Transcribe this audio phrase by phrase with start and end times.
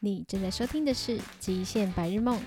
[0.00, 2.38] 你正在收听的是《极限白日梦》，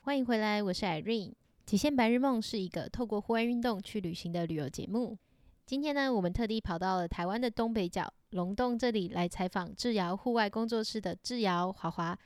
[0.00, 1.30] 欢迎回来，我是 Irene。
[1.64, 5.16] 《极限白日梦》是一个透过户外运动去旅行的旅游节目。
[5.64, 12.18] 今天呢，我们特地跑到了台湾的东北角龙洞这里来采访智瑶户外工作室的智瑶、华华，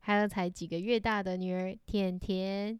[0.00, 2.78] 还有才几个月大的女儿甜甜。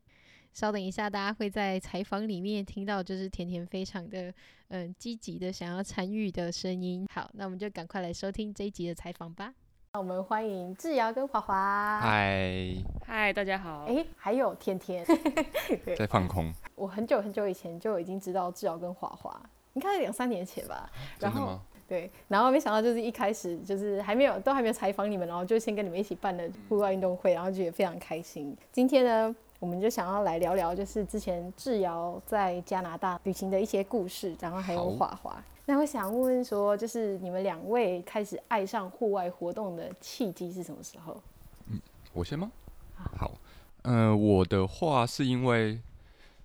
[0.52, 4.30] 稍等一下，大家会在采访里面听到，就是甜甜非常的
[4.68, 7.06] 嗯积极的想要参与的声音。
[7.10, 9.54] 好，那我们就赶快来收听这一集的采访吧。
[9.98, 11.98] 我们欢迎致尧跟华华。
[12.00, 12.74] 嗨，
[13.06, 13.86] 嗨，大家好。
[13.88, 15.02] 哎，还有天天
[15.96, 16.52] 在放空。
[16.74, 19.40] 我很久很久以前就已经知道致尧跟华华，
[19.72, 20.90] 应该两三年前吧。
[21.18, 28.54] 然后对，然后没想到就是一开始就是还没有都还没有采访你们，然后就先跟你们一起办了户外运动会，然后就觉得非常开心。
[28.70, 35.42] 今天呢，我们就想要来聊聊，就是之前智瑶在加拿大旅行的一些故事，然后还有华华。
[35.68, 41.20] 那我想问问说，就是你们两位开始爱上户外活动的契机是什么时候？
[41.68, 41.80] 嗯，
[42.12, 42.50] 我先吗？
[42.94, 43.36] 好，
[43.82, 45.80] 嗯、呃，我的话是因为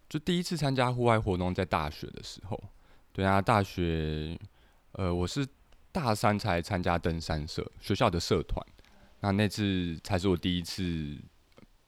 [0.10, 2.60] 就第一次参加户外活动在大学的时候，
[3.14, 4.36] 对啊，大学，
[4.94, 5.48] 呃，我是
[5.92, 8.66] 大三才参加登山社，学校的社团，
[9.20, 10.82] 那那次才是我第一次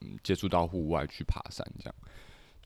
[0.01, 1.95] 嗯接触到户外去爬山这样。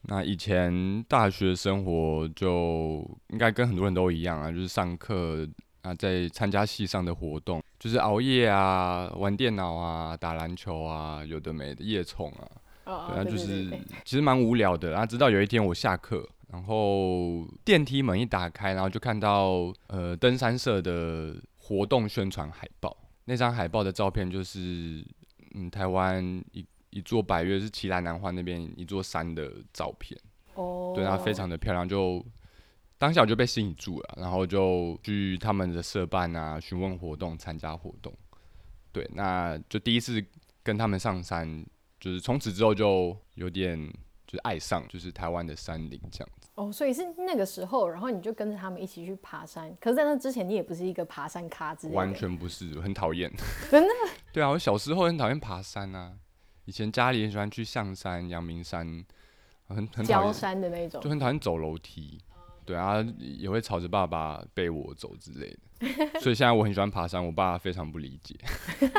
[0.04, 5.46] 那以前大学生活就应该跟很多人都一样啊，就是上课
[5.82, 12.48] 啊，在参加系上的活动，就是熬夜啊，玩电脑啊，打篮球啊，有的没的夜冲啊，
[12.86, 13.70] 哦、对啊，就是
[14.06, 14.92] 其实蛮无聊的。
[14.92, 22.96] 然后直到有一天我下课，然后电梯门一打开，然后就看到呃登山社的活动宣传海报，
[23.26, 25.06] 那张海报的照片就是
[25.54, 26.24] 嗯台湾
[26.54, 26.66] 一。
[26.98, 30.20] 一座百月是奇莱南花那边一座山的照片，
[30.56, 32.26] 哦，对，它非常的漂亮，就
[32.98, 38.12] 当下我就被吸引住了，然后就去他们的社办啊，询问活动，参加活动，
[38.92, 40.26] 对，那就第一次
[40.64, 41.64] 跟他们上山，
[42.00, 43.78] 就是从此之后就有点
[44.26, 46.50] 就是爱上，就是台湾的山林这样子。
[46.56, 53.32] 哦，所以是那个时候，然后你就跟着他们一起去爬山，可是在那之前你也不是一个爬山咖之类的，完全不是，很讨厌，
[53.70, 53.90] 真的？
[54.34, 56.18] 对啊，我小时候很讨厌爬山啊。
[56.68, 58.86] 以前家里很喜欢去象山、阳明山，
[59.70, 62.20] 很很讨厌山的那种，就很讨厌走楼梯。
[62.66, 66.20] 对啊，也会吵着爸爸背我走之类的。
[66.20, 68.36] 所以现在我很喜欢爬山，我爸非常不理解。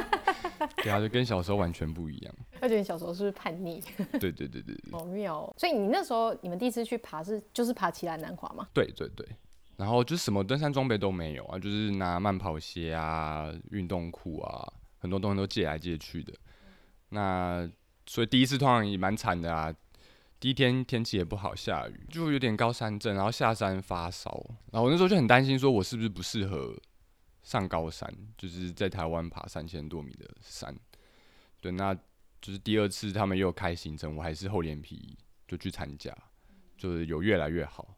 [0.82, 2.34] 对啊，就跟小时候完全不一样。
[2.58, 3.82] 他觉得你小时候是不是叛逆？
[4.18, 4.90] 对对对对对。
[4.90, 5.54] 好妙哦。
[5.58, 8.66] 所以你那时候你们第一次去爬是就是爬奇兰南华吗？
[8.72, 9.28] 对对对。
[9.76, 16.32] 然后就是什么登山装备都没有啊，就是拿慢跑鞋啊、运动裤啊，很多东西都借来借去的。
[17.10, 17.70] 那
[18.06, 19.74] 所以第一次通常也蛮惨的啊，
[20.38, 24.30] 第一天天气也不好，下雨，就有点高山症，然后下山发烧，
[24.72, 26.74] 然后我那时候就很担心，说我是不是不适合
[27.42, 30.74] 上高山，就是在台湾爬三千多米的山。
[31.60, 31.94] 对，那
[32.40, 36.16] 就是第二次他们又开行程，我还是厚脸皮就去参加，
[36.76, 37.96] 就是有越来越好。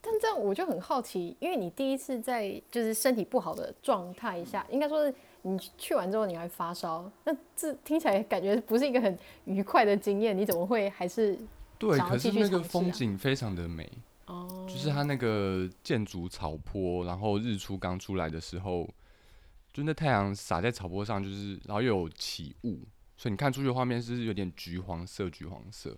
[0.00, 5.14] 但这样我就很好奇，因为你第一次在就是身体不好的状态下，应该说是。
[5.48, 10.36] 你去完之后你还发烧，那这听起来感觉不是一个很愉快的经验。
[10.36, 11.38] 你怎么会还是
[11.78, 11.96] 对？
[12.00, 13.88] 可是那个风景非常的美
[14.26, 18.92] 哦，就是它那个建筑草坡，然后日出刚出来的时候，
[19.72, 22.80] 就那太阳洒在草坡上，就是然后又有起雾，
[23.16, 25.96] 所以你看出去的画面是有点橘黄色，橘黄色。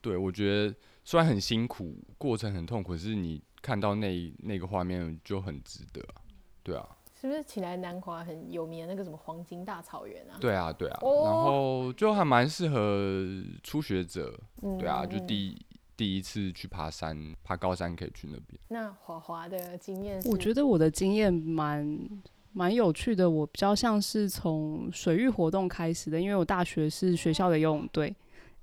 [0.00, 0.72] 对，我觉得
[1.04, 6.22] 虽然很辛苦，过程很痛苦，可是你看到那那个画面就很值得啊，
[6.62, 6.88] 对啊。
[7.20, 10.38] 是不是起来南华很有名的那个什么黄金大草原啊？
[10.40, 13.26] 对啊，对啊，哦、然后就还蛮适合
[13.62, 15.60] 初学者，嗯、对啊，就第
[15.96, 18.60] 第一次去爬山，爬高山可以去那边。
[18.68, 21.98] 那华华的经验，我觉得我的经验蛮
[22.52, 28.14] 蛮有趣的，我比较像是从水域活动开始的，因为我大学是学校的游泳队。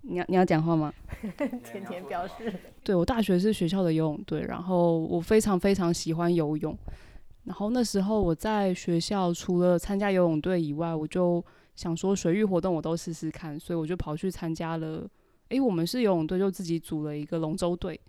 [0.07, 0.93] 你要 你要讲话吗？
[1.37, 2.53] 甜甜表示，
[2.85, 6.77] 对，我大学是学校的游泳队，然后我非常非常喜欢游泳。
[7.45, 11.43] 然后那时候我在学校，除了参加游泳队以外，我就
[11.75, 15.07] 想说水域活动我都试试看，所以我就跑去参加了。
[15.49, 17.99] 诶，我们是游泳队，就自己组了一个龙舟队，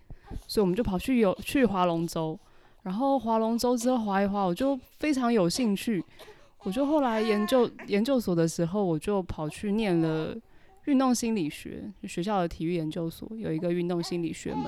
[0.46, 2.38] 所以我们就跑去游去划龙舟。
[2.82, 6.02] 然后划龙舟之后划一划，我就非常有兴趣。
[6.62, 10.34] 我就后来研究研究所的时候，我就跑去念了
[10.86, 14.64] 运动心理学，学校的体育研究所有一个运动心理学门。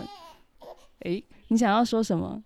[1.00, 2.42] 诶，你想要说什么？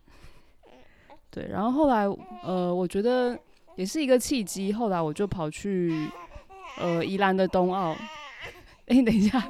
[1.32, 2.06] 对，然后后来，
[2.44, 3.36] 呃，我觉得
[3.74, 4.70] 也是一个契机。
[4.74, 5.90] 后来我就跑去，
[6.78, 7.96] 呃，宜兰的冬奥。
[8.86, 9.42] 哎，等一下，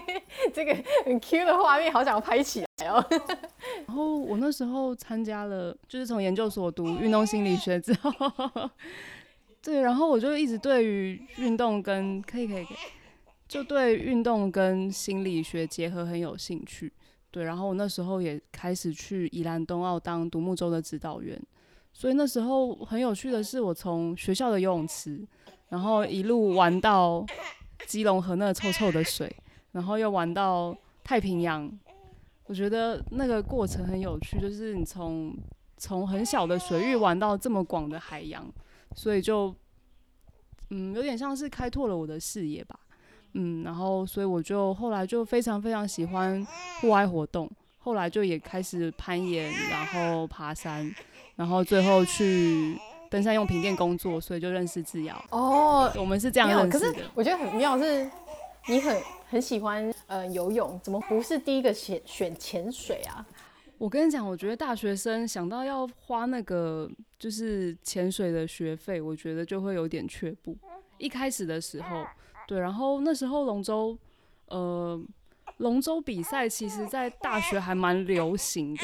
[0.52, 0.76] 这个
[1.06, 3.02] 很 Q 的画面，好想拍起来哦。
[3.86, 8.12] 然后我那时候参加了，就是从研究所读运动心理学之后，
[9.62, 12.76] 对，然后我就一直对于运动跟可以可以可以，
[13.48, 16.92] 就对运动跟心理学结合很有兴趣。
[17.30, 21.40] 对，然后我那时候也开始去宜兰东澳当独木舟的指导员。
[21.92, 25.26] 所以那时候很有趣的是，我从学校的游泳池，
[25.68, 27.24] 然后一路玩到
[27.86, 29.34] 基隆河那臭臭的水，
[29.72, 31.70] 然后又玩到太平洋。
[32.46, 35.36] 我觉得那个过程很有趣，就是你从
[35.76, 38.44] 从很小的水域玩到这么广的海洋，
[38.96, 39.54] 所以就
[40.70, 42.78] 嗯有点像是开拓了我的视野吧。
[43.34, 46.44] 嗯，然后所以我就后来就非常非常喜欢
[46.80, 47.48] 户外活动，
[47.78, 50.92] 后来就也开始攀岩，然后爬山，
[51.36, 52.76] 然后最后去
[53.08, 55.24] 登山用品店工作，所以就认识志尧。
[55.30, 56.92] 哦，我们是这样认识的。
[56.92, 58.10] 可是我觉得很妙是，
[58.68, 63.24] 你很很喜欢呃游泳，怎么不是第一个选选潜水啊？
[63.78, 70.56] 我跟你讲，我觉得大学生想到要花那个就是潜水的学费，我觉得就会有点却步。
[70.98, 72.04] 一开始的时候。
[72.50, 73.96] 对，然后那时候龙舟，
[74.46, 75.00] 呃，
[75.58, 78.82] 龙舟比赛其实在大学还蛮流行的。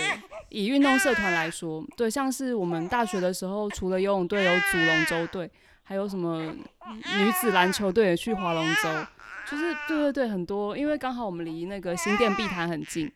[0.50, 5.50] 以运动社团来说，对，像是我们大学的时候，除了游泳队有组龙舟队，
[5.82, 9.06] 还有什么女子篮球队也去划龙舟，
[9.50, 10.78] 就是对对对，很多。
[10.78, 13.10] 因为刚好我们离那个新店碧潭很近，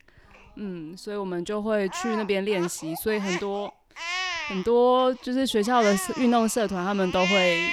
[0.56, 2.92] 嗯，所以我们就会去那边练习。
[2.96, 3.72] 所以很多
[4.48, 7.70] 很多就是学校的运动社团，他们都会。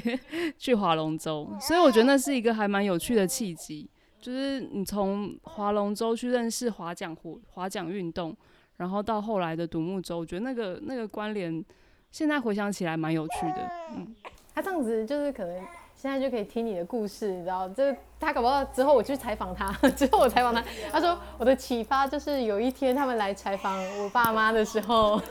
[0.58, 3.88] 去划龙舟，所以我觉得那是一个还蛮有趣的契机，
[4.20, 8.36] 就是你从划龙舟去认识划桨活划桨运动，
[8.76, 11.64] 然后到后来的独木舟，我觉得那个那个关联，
[12.10, 13.70] 现在回想起来蛮有趣的。
[13.96, 14.14] 嗯，
[14.54, 15.62] 他这样子就是可能。
[16.00, 17.68] 现在就可以听你的故事，你知道？
[17.68, 25.22] 这他搞不好之后我去采访他， 之后我采访他，他说我的启发就是有一天他们来采访我爸妈的时候，好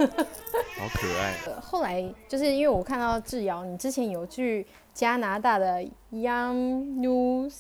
[0.94, 1.34] 可爱。
[1.60, 4.64] 后来就是因为我看到智瑶，你之前有去
[4.94, 7.52] 加拿大的 Yamnuska，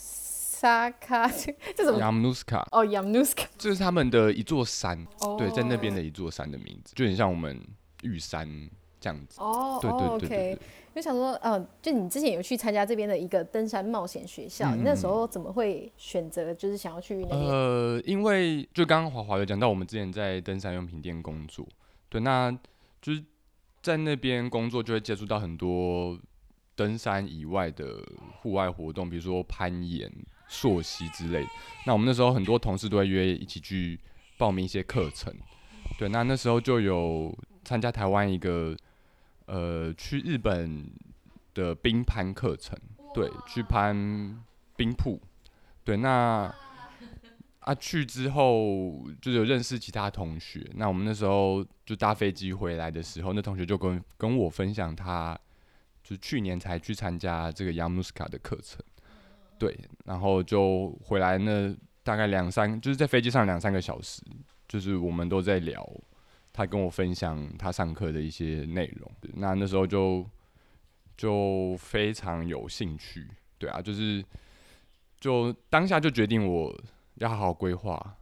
[1.75, 5.35] 这什么？Yamnuska 哦，Yamnuska，这是他们的一座山，oh.
[5.35, 7.59] 对，在那边的一座山的名字，就很像我们
[8.03, 8.47] 玉山
[8.99, 9.39] 这样子。
[9.41, 10.59] 哦，对对对对对。
[10.95, 17.39] 就想说，呃，就你之前有去参加这边的一个登山冒险学校，嗯、你那时候怎么会选择就是想要去那边？
[17.39, 21.65] 呃，因为就刚刚华华有讲到，我们之前在登山用品店工作，
[22.09, 22.51] 对，那
[23.01, 23.23] 就是
[23.81, 26.19] 在那边工作就会接触到很多
[26.75, 28.03] 登山以外的
[28.41, 30.11] 户外活动，比如说攀岩、
[30.49, 31.49] 溯溪之类的。
[31.85, 33.97] 那我们那时候很多同事都会约一起去
[34.39, 35.33] 报名一些课程，
[35.99, 38.75] 对，那那时候就有参加台湾一个。
[39.51, 40.87] 呃，去日本
[41.55, 42.77] 的冰攀课程，
[43.15, 44.43] 对，去攀
[44.75, 45.19] 冰瀑，
[45.83, 46.53] 对，那
[47.61, 55.35] 啊去之后就有认识其他同学，那我们那时候就搭飞机回来的时候，那同学就跟跟我分享，他
[56.03, 58.79] 就去年才去参加这个 Yamnuska 的课程，
[59.57, 59.75] 对，
[60.05, 64.21] 然后就回来那大概两三，就是在飞机上两三个小时，
[64.67, 65.83] 就是我们都在聊。
[66.51, 70.25] 他跟我分享他上课的一些内容，那那时候就
[71.15, 74.23] 就非常有兴趣，对啊，就是
[75.19, 76.75] 就当下就决定我
[77.15, 78.17] 要好好规划，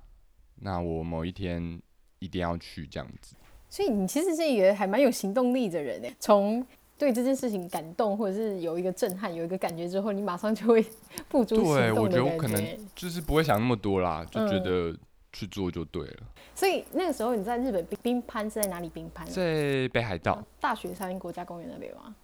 [0.56, 1.81] 那我某一天
[2.19, 3.35] 一定要去这样子。
[3.69, 6.65] 所以你其实是一个还蛮有行动力的人诶，从
[6.97, 10.81] 对这件事情感动或者是有一个震撼、有一个感觉之后，你马上就会
[11.30, 11.92] 付诸行动的。
[11.94, 14.95] 对，我觉得我可能就是不会想那么多啦，就觉得。
[15.37, 16.23] 嗯去做就对了。
[16.56, 19.23] 所以那个时候你在日本冰冰攀是在哪里冰攀？
[19.27, 22.15] 在北海道、啊、大雪山国家公园那边吗？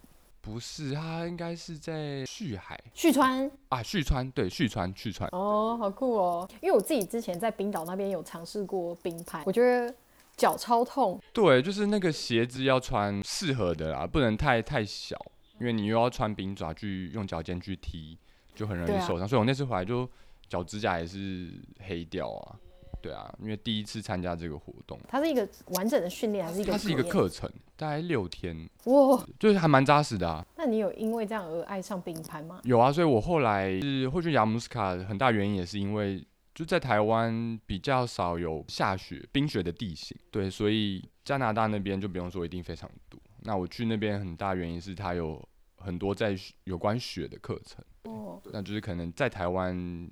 [0.41, 2.77] 不是，它应该是在旭海。
[2.93, 5.29] 旭川啊，旭川对，旭川旭川。
[5.31, 6.49] 哦，好酷哦！
[6.59, 9.93] 因为我自己之前在冰岛那边有尝试过冰攀，我觉得
[10.35, 11.21] 脚超痛。
[11.31, 15.15] 对，就是那个鞋子要穿适合的啦，不能太太小，
[15.59, 18.17] 因为你又要穿冰爪去用脚尖去踢，
[18.53, 19.21] 就很容易受伤。
[19.21, 20.09] 啊、所以我那次回来就
[20.49, 21.47] 脚指甲也是
[21.87, 22.59] 黑掉啊。
[23.03, 26.71] 对啊，因为第一次参加这个活动，它是一个完整的训练还是一个？
[26.71, 28.57] 它是一个课程，大概六天。
[28.85, 30.45] 哇，就是还蛮扎实的啊。
[30.55, 32.61] 那你有因为这样而爱上冰攀吗？
[32.63, 43.19] 有啊，所以我后来是会去雅姆斯卡，很大原因也是因为就在台湾比较少有下雪、冰雪的地形，对，所以加拿大那边就不用说一定非常多。
[43.41, 45.45] 那我去那边很大原因是它有
[45.75, 46.33] 很多在
[46.63, 50.09] 有关雪的课程，哦，那就是可能在台湾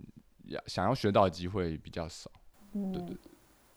[0.48, 2.30] 要想要学到的机会比较少。
[2.74, 3.32] 嗯，对对对。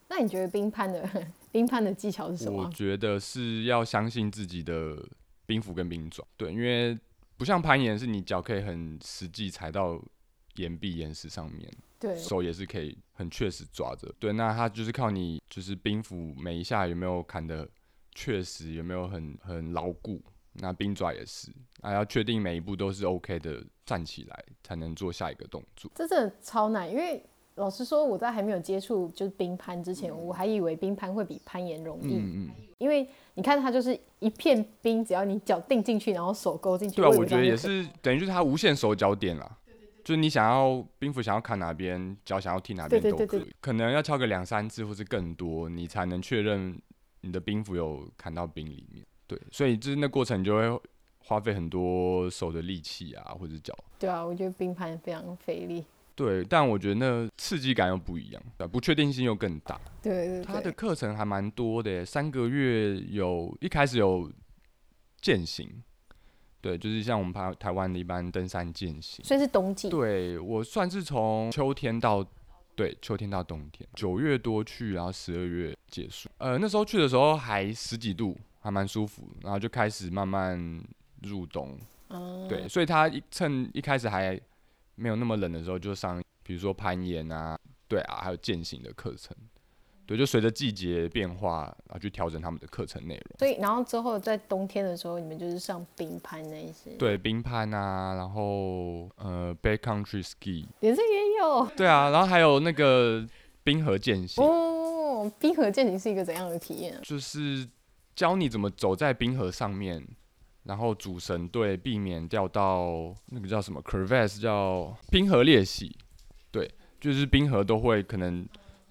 [0.08, 1.08] 那你觉得冰攀的
[1.50, 2.64] 冰攀的技巧是什么？
[2.64, 4.96] 我觉得是要相信自己的
[5.46, 6.24] 冰斧跟冰爪。
[6.36, 6.96] 对，因为
[7.36, 10.00] 不像攀岩，是你脚可以很实际踩到
[10.56, 14.14] 岩壁、岩石上面，对，手也是可以很确实抓着。
[14.20, 17.68] 对，那它就是靠你，就是冰斧每一下有没有砍的
[18.14, 20.22] 确实，有没有很很牢固。
[20.52, 25.90] 那冰爪也是，啊，要确定每一步都是 OK 的，站起来才能做下一个动作。
[25.96, 27.20] 这真的超难，因为
[27.56, 32.14] 老实说，我在还没有接触就是冰攀之前，我还以为冰攀会比攀岩容易。
[32.14, 32.50] 嗯嗯。
[32.78, 36.96] 因为你看它就是一片冰，只要你脚定进去，然后手勾进去。
[36.96, 39.58] 对啊，我觉得也是等于就是它无限手脚点啦。
[40.02, 43.54] 就是你想要冰斧想要砍哪边，脚想要踢哪边都可以。
[43.60, 46.78] 可能要敲个两三次或是更多，你才能确认
[47.22, 49.06] 你的冰斧有砍到冰里面。
[49.26, 50.80] 对，所以就是那过程就会
[51.20, 53.74] 花费很多手的力气啊，或者脚。
[53.98, 55.86] 对啊，我觉得冰攀非常费力。
[56.14, 59.80] 对，但我觉得那刺激感又不一样，对，不确定性又更大。
[60.00, 64.30] 对对对，他的课程还蛮多的，三个月有一开始有
[65.20, 65.82] 践行。
[66.60, 69.90] 对，就是像我们台台湾的一般登山践行，所以是冬季。
[69.90, 72.24] 对，我算是从秋天到，
[72.74, 76.30] 对，秋天到冬天，九月多去，然后十二月结束。
[76.38, 80.82] 呃，那时候去的时候还十几度，还蛮舒服，然后就开始慢慢
[81.22, 81.76] 入冬。
[82.08, 84.40] 嗯，对，所以他一趁一开始还
[84.94, 87.58] 没有那么冷的时候，就上，比如说攀岩啊，
[87.88, 89.36] 对啊，还有健行的课程。
[90.06, 93.24] 对，就随着季节变化，然后去调整他们的课程内容。
[93.38, 96.90] 所以，然后之后在冬天的时候，你们就是上冰攀那一些。
[96.98, 101.66] 对，冰攀啊，然后呃，backcountry ski，连这也有。
[101.74, 103.26] 对啊，然后还有那个
[103.62, 104.44] 冰河健行。
[104.44, 107.00] 哦，冰河健行是一个怎样的体验啊？
[107.02, 107.66] 就是
[108.14, 110.06] 教你怎么走在冰河上面，
[110.64, 115.96] 然后主神队，避免掉到那个叫什么 crevasse，叫冰河裂隙。
[116.50, 118.46] 对，就是冰河都会可能。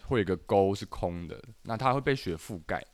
[0.08, 2.86] 会有个沟是空的，那它会被雪覆盖。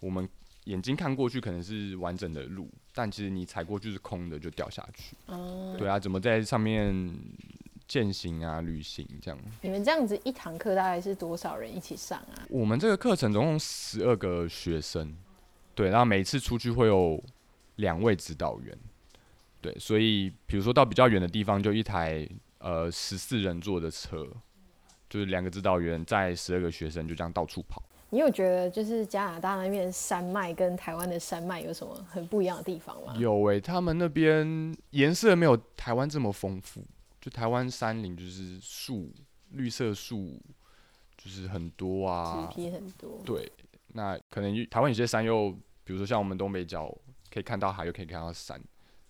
[0.00, 0.28] 我们
[0.64, 5.16] 眼睛看过去可能是完整的路，但其实你踩过去是空的，就掉下去。
[5.28, 7.16] 嗯，对啊，怎么在上面
[7.86, 9.38] 践行啊、旅行这样？
[9.62, 12.44] 你们这样子一堂课大概是多少人一起上啊？
[12.50, 15.16] 我们这个课程总共十二个学生，
[15.76, 17.22] 对，然后每次出去会有
[17.80, 18.78] 两位指导员，
[19.60, 24.26] 对，所以比如说到比较远的地方，就一台呃十四人座的车。
[25.08, 27.82] 就是两个指导员载十二个学生就这样到处跑。
[28.10, 33.16] 你有觉得就是加拿大那边山脉跟台湾的山脉有什么很不一样的地方吗？
[33.18, 36.86] 有诶、欸，他们那边颜色没有台湾这么丰富。
[37.20, 39.12] 就台湾山林就是树，
[39.48, 40.40] 绿色树
[41.18, 43.20] 就是很多啊，植被很多。
[43.26, 43.50] 对，
[43.88, 45.50] 那可能台湾有些山又，
[45.82, 46.96] 比如说像我们东北角
[47.30, 48.60] 可以看到海，又可以看到山。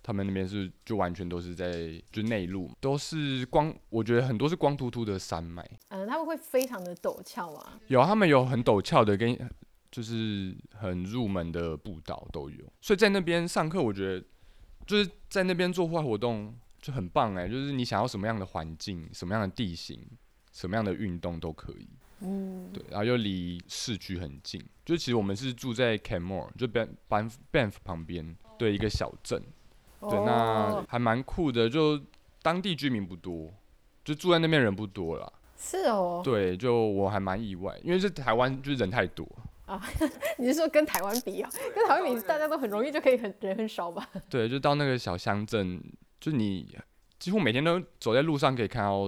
[0.03, 5.63] 他们那边是就完全都是在就内陆，都是光，我觉得很多是光秃秃的山脉。
[5.89, 7.79] 嗯，他们会非常的陡峭啊？
[7.87, 9.37] 有，他们有很陡峭的跟
[9.91, 12.65] 就是很入门的步道都有。
[12.81, 14.25] 所以在那边上课，我觉得
[14.87, 20.03] 就是在那边做户外活动就很棒哎，就是你想要什么样的环境、什么样的地形、
[20.51, 21.87] 什么样的运动都可以。
[22.21, 29.41] 嗯，对，然后又离市区很近，就其实我们是住在 Canmore，就 Banff Banff 旁边，对，一个小镇。
[30.01, 31.99] 对，那还蛮酷的，就
[32.41, 33.53] 当地居民不多，
[34.03, 35.31] 就住在那边人不多啦。
[35.57, 36.21] 是哦。
[36.23, 39.27] 对，就我还蛮意外，因为是台湾，就是人太多。
[39.67, 39.79] 啊，
[40.39, 41.49] 你是说跟台湾比啊？
[41.75, 44.09] 跟台湾比，大家都很容易就可以很人很少吧？
[44.27, 45.81] 对，就到那个小乡镇，
[46.19, 46.75] 就你
[47.19, 49.05] 几乎每天都走在路上可以看到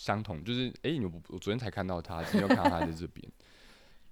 [0.00, 3.30] 相同，就是哎、欸，你我昨天才看到他，今天又看到他在这边。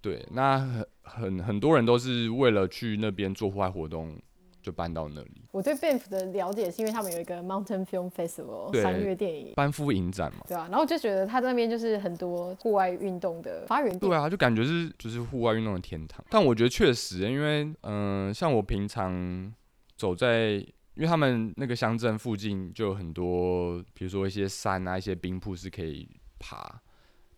[0.03, 4.19] 对，那很很很多人都是为了去那边做户外活动。
[4.61, 5.31] 就搬到那里。
[5.53, 14.01] 我对 Banff 的了解是因为他们有一个 Mountain Film Festival 三月电影班夫影展嘛，对啊，然后就觉得他那边就是很多户外运动的发源地。
[14.01, 16.23] 对啊，就感觉是就是户外运动的天堂。
[16.29, 19.51] 但我觉得确实，因为嗯、呃，像我平常
[19.97, 20.63] 走在，
[20.99, 26.09] 因为他们那个乡镇附近就有很多，比如说一些山啊，一些冰瀑是可以
[26.41, 26.83] 爬。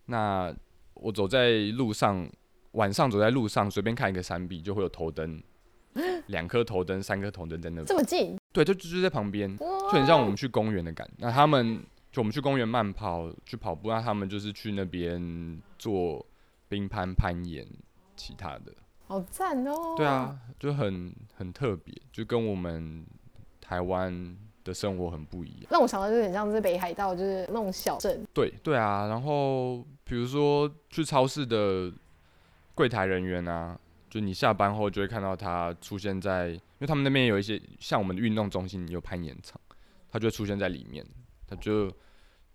[0.05, 0.51] 那
[0.95, 2.27] 我走在路上，
[2.71, 5.41] 晚上走在路上，随便看一个山壁就会有头灯。
[6.27, 8.35] 两颗头灯，三颗头灯在那边，这么近？
[8.51, 11.13] 对，就就在旁边，就很像我们去公园的感觉。
[11.19, 16.25] 那他们就我们去公园慢跑，去跑步，那他们就是去那边做
[16.67, 17.67] 冰攀、攀岩，
[18.15, 18.73] 其他的。
[19.05, 19.93] 好赞哦！
[19.97, 23.05] 对啊，就很很特别，就跟我们
[23.71, 25.67] 台湾的生活很不一样。
[25.69, 28.27] 让我想到就是很像是北海道，就是那种小镇。
[28.33, 31.89] 对对啊，然后比如说去超市的
[32.75, 33.79] 柜台人员啊。
[34.09, 39.57] 就你下班后就会看到他出现在，因为他们那边有一些像我们的运动中心有攀岩场，
[40.09, 41.05] 他就会出现在里面。
[41.47, 41.89] 他就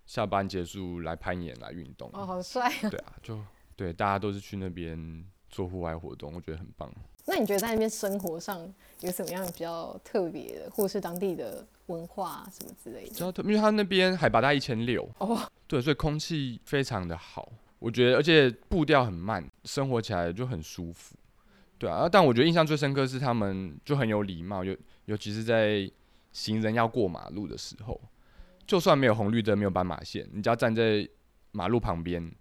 [0.05, 2.11] 下班结束来攀岩来运动。
[2.13, 2.89] 哦，好帅啊！
[2.91, 3.39] 对啊，就
[3.75, 6.93] 对，大家都是去那边做户外活动，我觉得很棒。
[7.27, 13.09] 那你觉得在那边生活上有什么样比较特别的，或是当地的文化什么之类的？
[13.09, 21.15] 比较特，因为它那边海拔大概一千六哦，对，所以空气非常的好，我觉得，而且步调很慢，生活起来就很舒服。
[21.77, 25.87] 对啊，但我觉得印象最深刻是他们就很有礼貌，尤尤其是在
[26.31, 27.99] 行人要过马路的时候，
[28.65, 31.07] 就算没有红绿灯、没有斑马线，你只要站在
[31.51, 32.31] 马路旁边，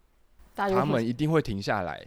[0.54, 2.02] 他们一定会停下来，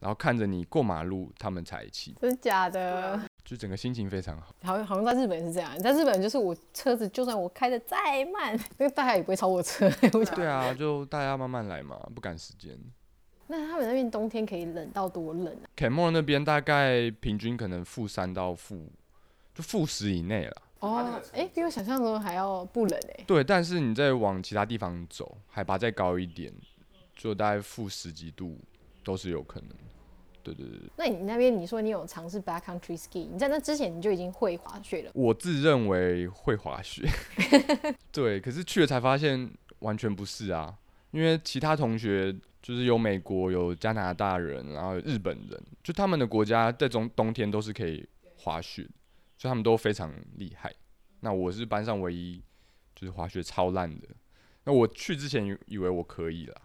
[0.00, 2.14] 然后看着你过马路，他们才骑。
[2.20, 3.20] 真的假的？
[3.44, 4.54] 就整个心情非常好。
[4.62, 9.88] 好像好像在日本是这样，在日本就是我车子就算我开的再慢， 因为大家也不会超 我车。
[10.36, 12.78] 对啊，就大家慢慢来嘛，不赶时间。
[13.46, 18.86] 那他们那边冬天可以冷到多冷啊？Kenmore 那边大概平均可能负三到负
[19.54, 20.56] 就负十以内了。
[20.80, 23.24] 哦，哎、欸，比我想象中还要不冷哎、欸。
[23.26, 26.52] 对，但是你再往其他地方走，海拔再高一点，
[27.16, 28.58] 就大概负十几度
[29.02, 29.70] 都是有可能。
[30.42, 30.78] 对对对。
[30.96, 35.10] 那你那边你说你有尝试 backcountry ski，你在那之前你就已经会滑雪了？
[35.14, 37.08] 我自认为会滑雪，
[38.12, 40.76] 对，可是去了才发现完全不是啊，
[41.10, 42.34] 因为其他同学。
[42.60, 48.82] 就是有美国、有加拿大人，然后有日本人，就他们的国家在中冬天都是可以滑雪，
[49.38, 50.70] 所以他们都非常厉害。
[51.20, 52.42] 那我是班上唯一
[52.96, 54.08] 就是滑雪超烂的。
[54.64, 56.62] 那我去之前以为我可以了，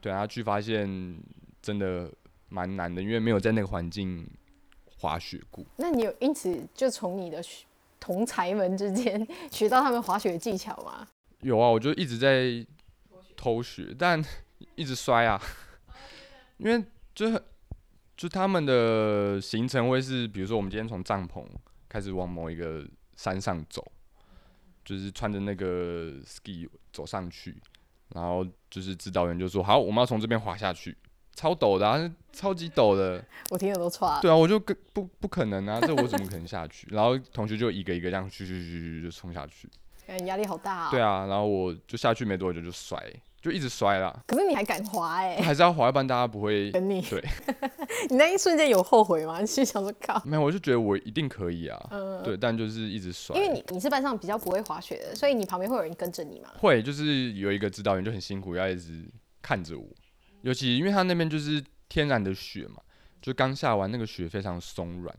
[0.00, 1.16] 对啊，去发现
[1.62, 2.12] 真的
[2.50, 4.28] 蛮难的，因为没有在那个环境
[4.98, 5.64] 滑雪过。
[5.76, 7.42] 那你有因此就从你的
[7.98, 11.08] 同才们之间学到他们滑雪的技巧吗？
[11.40, 12.66] 有啊，我就一直在
[13.34, 14.22] 偷学，但。
[14.74, 15.40] 一直摔啊，
[16.58, 17.30] 因为就
[18.14, 21.42] 就他们的行程会是，比如说我们今天从帐篷
[21.88, 23.82] 开始往某一个山上走，
[24.84, 27.56] 就是穿着那个 ski 走上去，
[28.14, 30.94] 然后就是指导员就说好，我们要从这边滑下去，
[31.40, 31.98] 超陡的啊，
[32.34, 34.20] 超级陡的，我听了都喘。
[34.20, 36.86] 对啊，我就跟不不可能啊，这我怎么可能下去？
[36.92, 39.66] 然后同学就一个一个这样去去去去就冲下去，
[40.06, 40.90] 感觉压力好大啊。
[40.90, 43.02] 对啊，然后我就下去没多久就摔。
[43.40, 45.42] 就一直摔啦，可是你还敢滑哎、欸？
[45.42, 47.00] 还是要滑，一般大家不会跟你。
[47.00, 47.24] 对，
[48.10, 49.40] 你那一瞬间有后悔吗？
[49.40, 51.88] 你心想说靠，没有，我就觉得我一定可以啊。
[51.90, 53.34] 嗯，对，但就是一直摔。
[53.34, 56.50] 因为你你是班上比较不会滑雪的，所以你旁边会有人跟着你吗？
[56.58, 59.86] 会，就是有一个指导员就很辛苦，要一直看着我。
[60.42, 62.82] 尤其因为它那边就是天然的雪嘛，
[63.20, 65.16] 就刚下完那个雪非常松软，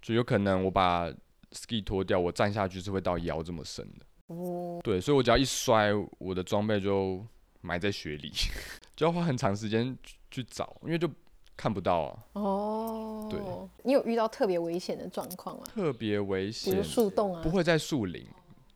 [0.00, 1.12] 就有可能我把
[1.52, 4.34] ski 脱掉，我站下去是会到腰这么深的。
[4.34, 7.24] 哦，对，所以我只要一摔，我的装备就。
[7.64, 8.32] 埋在雪里，
[8.96, 9.96] 就要花很长时间
[10.32, 11.08] 去找，因为就
[11.56, 12.18] 看不到啊。
[12.32, 13.38] 哦，对，
[13.84, 15.62] 你有遇到特别危险的状况吗？
[15.72, 17.40] 特别危险，比如树洞啊？
[17.40, 18.26] 不会在树林，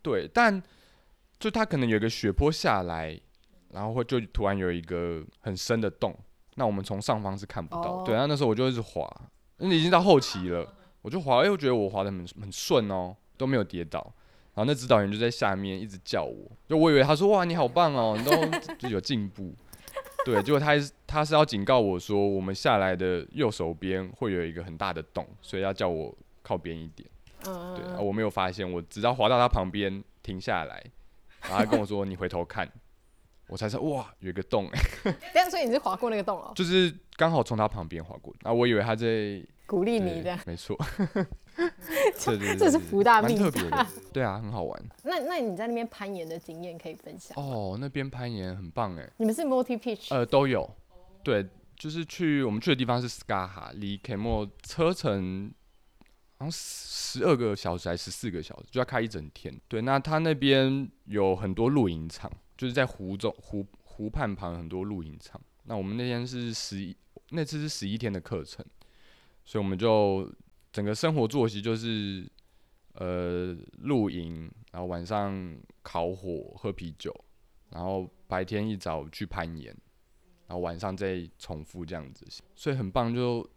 [0.03, 0.63] 对，但
[1.41, 3.21] 就它可能有一个雪坡下来，
[3.73, 6.17] 然后会就突然有一个很深的洞，
[6.55, 7.97] 那我们从上方是看不到。
[7.99, 9.09] 哦、对，然后那时候我就一直滑，
[9.59, 10.67] 因为已经到后期了，
[11.03, 14.13] 我就滑，哎，我觉得我滑的很很顺哦，都没有跌倒。
[14.55, 18.31] 然后那指导员就在下面一直叫我，就我以为他说哇你好棒哦，你都
[18.79, 19.55] 就有进步，
[20.25, 20.73] 对，结果他
[21.07, 27.07] 他是要警告我说我们下来的右手边会有一个很大的洞，所以要叫我靠边一点，
[27.43, 30.83] 对，我没有发现，我直到滑到他旁边停下来，
[31.43, 32.67] 然后他跟我说 你回头看，
[33.49, 34.81] 我才说哇有一个洞哎，
[35.33, 36.53] 这样所以你是滑过那个洞哦？
[36.55, 40.77] 就是刚好从他旁边滑过，然后我以为他在鼓励你的，没错。
[42.19, 43.39] 这这是福大命
[43.71, 44.85] 大，对啊，很好玩。
[45.05, 47.37] 那那你在那边攀岩的经验可以分享？
[47.37, 49.11] 哦，那边攀岩很棒哎。
[49.17, 50.15] 你们是 multi pitch？
[50.15, 50.69] 呃，都有。
[51.23, 55.51] 对，就是去我们去的地方是 Skaha，离 Kenmore 车程
[56.39, 59.59] 好像十二个小时还是十四个小时，就要开一整天。
[59.67, 65.41] 对，那他那边有很多露营场，就是在湖中湖湖畔旁很多露营场。
[65.65, 66.97] 那我们那天是十一，
[67.31, 68.65] 那次是十一天的课程，
[69.45, 70.31] 所以我们就。
[70.73, 72.31] 整个生活作息就是，
[72.93, 77.11] 呃，露营，然后晚上烤火喝啤酒，
[77.71, 79.75] 然后白天一早去攀岩，
[80.47, 83.49] 然后晚上再重复这样子，所以很棒，就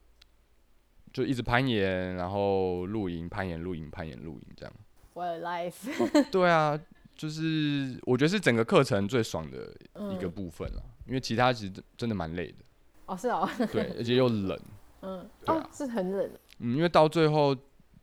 [1.12, 4.73] 就一直攀岩，然后露营、攀岩、露营、攀岩、露营这样。
[5.13, 6.29] Life！
[6.31, 6.79] 对啊，
[7.19, 9.75] 就是我觉得是整个课程最爽的
[10.13, 12.60] 一个部分了，嗯、因为其他其实真的蛮累的。
[13.08, 13.49] 哦，是哦。
[13.73, 14.58] 对，而且又冷。
[15.01, 15.19] 嗯。
[15.19, 16.32] 啊、哦，是很冷。
[16.60, 17.53] 嗯，因为到最后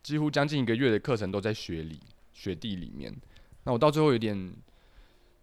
[0.03, 1.99] 几乎将近一个月的课程都在雪里、
[2.35, 3.11] 雪地里面，
[3.65, 4.55] 那我到最后有点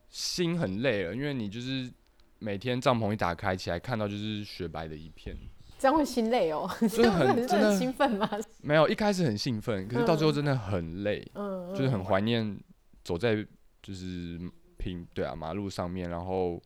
[0.09, 1.91] 心很累了，因为你就是
[2.37, 5.35] 每天帐篷一打开起来，看到就是雪白的一片，
[5.79, 8.29] 这样会心累哦，就是很真的兴奋吗？
[8.61, 12.55] 没有，一开始很兴奋，可是到最后真的很累，嗯，就是很怀念
[13.03, 13.43] 走在
[13.83, 14.39] 就是
[14.77, 16.59] 平对啊马路上面，然后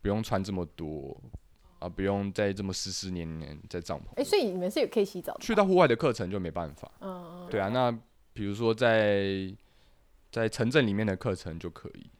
[0.00, 1.20] 不用穿这么多。
[1.80, 4.02] 啊，不用再这么湿湿黏黏在帐篷。
[4.10, 5.40] 哎、欸，所以你们是有可以洗澡的？
[5.40, 6.92] 去到户外的课程就没办法。
[7.00, 7.90] 嗯嗯对啊，那
[8.34, 9.50] 比如说在
[10.30, 12.10] 在城镇里面的课程就可以。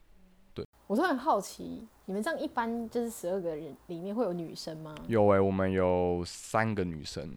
[0.55, 0.67] 对。
[0.87, 4.95] 我突然好奇，你们这样一般就是十二个人里面会有女生吗？
[5.09, 7.37] 有哎、欸，我们有三个女生。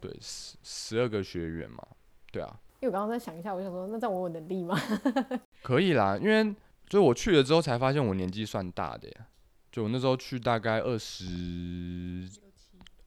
[0.00, 1.84] 对，十十二个学员嘛，
[2.30, 2.60] 对啊。
[2.80, 4.78] 因为我刚刚在想一下，我想说，那这样我有能力吗？
[5.62, 6.54] 可以啦，因为
[6.88, 9.26] 就我去了之后才发现我年纪算大的呀。
[9.72, 11.24] 就我那时候去大概二十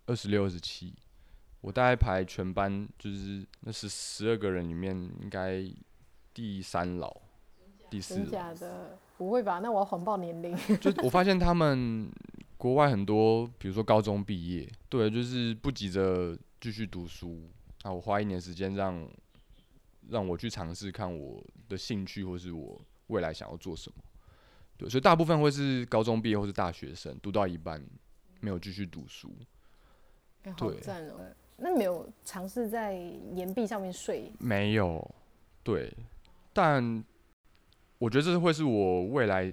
[0.07, 0.93] 二十六、二十七，
[1.61, 5.63] 我大概排全班就是那是十二个人里面应该
[6.33, 7.15] 第三老、
[7.89, 8.21] 第四老。
[8.23, 8.97] 真假的？
[9.17, 9.59] 不会吧？
[9.59, 10.53] 那我要谎报年龄。
[10.81, 12.11] 就我发现他们
[12.57, 17.49] 国外很多，比如说高中毕业，对，就是不急着继续读书，
[17.83, 19.07] 那我花一年时间让。
[20.09, 24.03] 让我去尝试看我的兴趣，或是我未来想要做什么。
[24.77, 27.83] 对，所以大部分会是高中毕业或是大学生，读到一半
[28.39, 29.31] 没有继续读书。
[30.43, 31.17] 欸、好赞哦！
[31.17, 31.25] 对
[31.57, 32.95] 那没有尝试在
[33.35, 34.31] 岩壁上面睡？
[34.39, 35.15] 没有，
[35.63, 35.95] 对。
[36.51, 37.03] 但
[37.99, 39.51] 我觉得这是会是我未来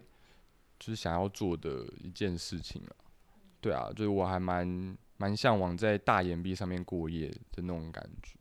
[0.79, 2.97] 就是想要做的一件事情了。
[3.61, 8.38] 对啊，就是我还蛮蛮向往在大岩壁上面过夜的那种感觉。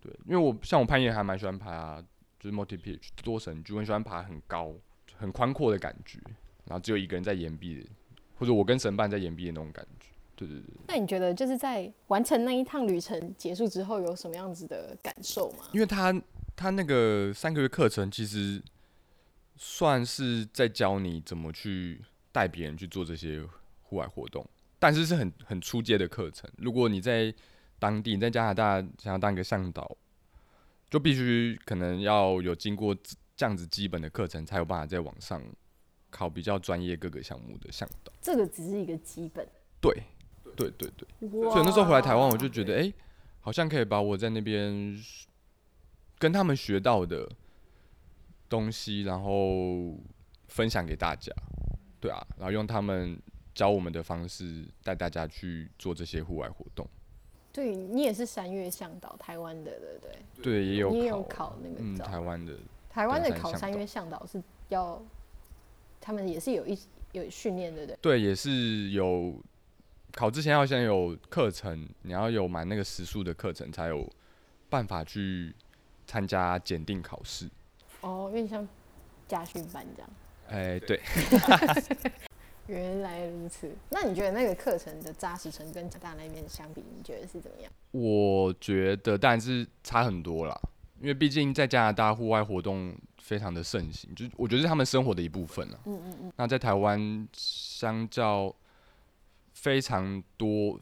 [0.00, 2.00] 对，因为我像我攀岩还蛮喜欢爬，
[2.38, 4.72] 就是 multi pitch 多神就，我很喜欢爬很高、
[5.16, 6.18] 很宽阔的感觉，
[6.64, 7.86] 然后只有一个人在岩壁，
[8.38, 10.06] 或者我跟神伴在岩壁的那种感觉。
[10.34, 10.74] 对对对。
[10.88, 15.66] 那你觉得就是在完成那一趟旅程结束之后，有什么样子的感受吗？
[15.72, 16.18] 因为他
[16.56, 18.62] 他那个三个月课程其实
[19.56, 22.00] 算是在教你怎么去
[22.32, 23.46] 带别人去做这些
[23.82, 26.50] 户外活动，但是是很很初阶的课程。
[26.56, 27.34] 如果你在
[27.80, 29.96] 当地在加拿大想要当一个向导，
[30.88, 32.94] 就必须可能要有经过
[33.34, 35.42] 这样子基本的课程，才有办法在网上
[36.10, 38.12] 考比较专业各个项目的向导。
[38.20, 39.44] 这个只是一个基本。
[39.80, 40.02] 对，
[40.54, 41.30] 对对对。
[41.30, 42.94] 所以那时候回来台湾，我就觉得，哎、欸，
[43.40, 44.94] 好像可以把我在那边
[46.18, 47.26] 跟他们学到的
[48.48, 49.98] 东西，然后
[50.48, 51.32] 分享给大家。
[51.98, 53.18] 对啊，然后用他们
[53.54, 56.86] 教我们的方式带大家去做这些户外活动。
[57.52, 60.42] 对，你也是三月向导，台湾的，对不对？
[60.42, 62.54] 对，也有，你也有考那个，嗯，台湾的，
[62.88, 65.02] 台湾的考三月向导是要，
[66.00, 66.78] 他们也是有一
[67.12, 67.98] 有训练，对不对？
[68.00, 69.34] 对，也是有
[70.12, 74.08] 考之前要先有课程，你要有满那个时数的课程，才有
[74.68, 75.52] 办法去
[76.06, 77.50] 参加检定考试。
[78.02, 78.66] 哦，有点像
[79.26, 80.10] 家训班这样。
[80.48, 81.00] 哎、欸，对。
[82.70, 87.72] 原来如此，那你觉得那个课程的扎实程跟加拿大那边相比，你觉得是怎么样？
[87.90, 90.56] 我觉得当然是差很多啦，
[91.00, 95.80] 因为毕竟在加拿大户外活动非常的盛行，就我觉得是他们生活的一部分了。
[95.86, 96.32] 嗯嗯嗯。
[96.36, 98.54] 那在台湾，相较
[99.54, 100.78] 非常多，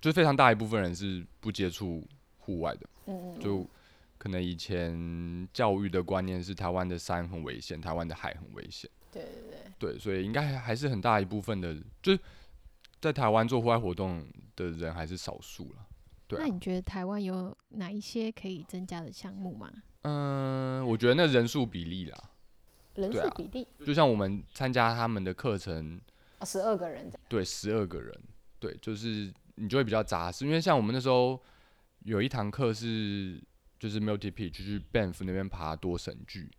[0.00, 2.06] 就非常大一部分人是不接触
[2.38, 2.86] 户外的。
[3.06, 3.40] 嗯嗯嗯。
[3.40, 3.66] 就
[4.18, 8.90] 可能以前教育的观念是台湾的山很危险，台湾的海很危险。
[9.12, 9.60] 对对对。
[9.78, 12.20] 对，所以应该还是很大一部分的，就是
[13.00, 15.86] 在台湾做户外活动的人还是少数了。
[16.26, 16.42] 对啊。
[16.46, 19.72] 那你觉得台湾有哪一些可以增加的项目吗？
[20.02, 22.30] 嗯，我觉得那人数比例啦。
[22.94, 23.66] 人数比例。
[23.86, 25.98] 就像我们参加他们的课程，
[26.42, 27.10] 十二个人。
[27.26, 28.14] 对，十二个人。
[28.58, 31.40] 对，就是你就会比较扎实，因为像我们那时候
[32.00, 33.42] 有一堂课是
[33.78, 36.50] 就是 multi pitch 去 Banff 那边爬多神剧，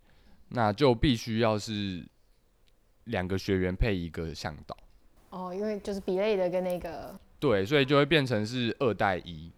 [0.49, 2.03] 那就必须要是。
[3.05, 4.77] 两个学员配一个向导，
[5.31, 9.51] 哦，因为就是比类的跟那个，对，所以就会变成是二带一，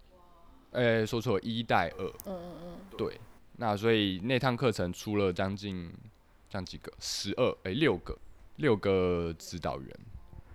[0.72, 3.20] 哎、欸，说错了，一带二，嗯嗯嗯，对，
[3.58, 5.94] 那所以那趟课程出了将近，
[6.50, 8.18] 将几个，十二，哎，六个，
[8.56, 9.90] 六个指导员，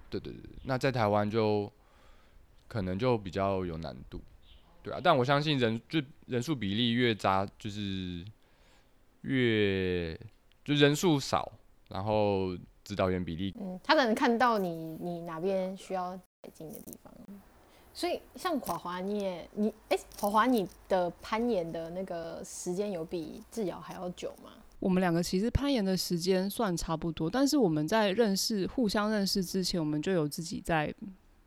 [0.08, 1.70] 对对对，那在台湾就
[2.66, 4.18] 可能就比较有难度，
[4.82, 8.24] 对啊，但我相信人就人数比例越扎，就是
[9.20, 10.18] 越
[10.64, 11.52] 就人数少，
[11.90, 12.56] 然后。
[12.88, 17.12] 指导员比例，嗯，他可能看到你，你哪边需要改进的地方，
[17.92, 24.52] 所以像华华，你也你，哎、欸，华华，你的攀岩的那个时间有比致尧还要久吗？
[24.78, 30.94] 我们两个其实攀岩的时间算差不多，但是我们在认识、互相认识之前，我们就有自己在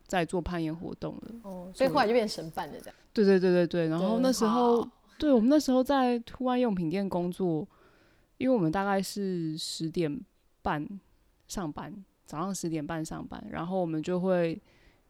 [0.06, 1.34] 在做攀岩活动了。
[1.42, 2.94] 哦，所以后来就变神办了，这样。
[3.12, 7.66] 对对对对对，然后那时候，对我们那时候在户外用品店工作，
[8.38, 10.20] 因为我们大概是十点
[10.62, 10.86] 半。
[11.52, 11.92] 上班
[12.24, 14.58] 早上十点半上班，然后我们就会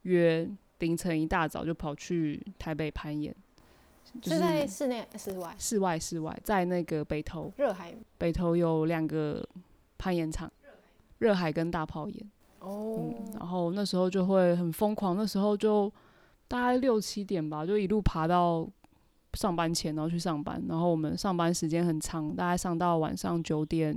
[0.03, 0.51] 约
[0.81, 3.33] 凌晨一大早就跑去台北攀岩，
[4.21, 9.47] 就是在室内、室外、室外、室外，在那个北投热海，北投有两个
[9.99, 10.51] 攀岩场，
[11.19, 12.31] 热海跟大炮岩。
[12.59, 15.93] 哦、嗯，然后那时候就会很疯狂，那时候就
[16.49, 18.69] 大概六七点吧，就一路爬到
[19.35, 23.97] 上班前，然后去上班，然后我们上班时间很长，大概上到晚上九点。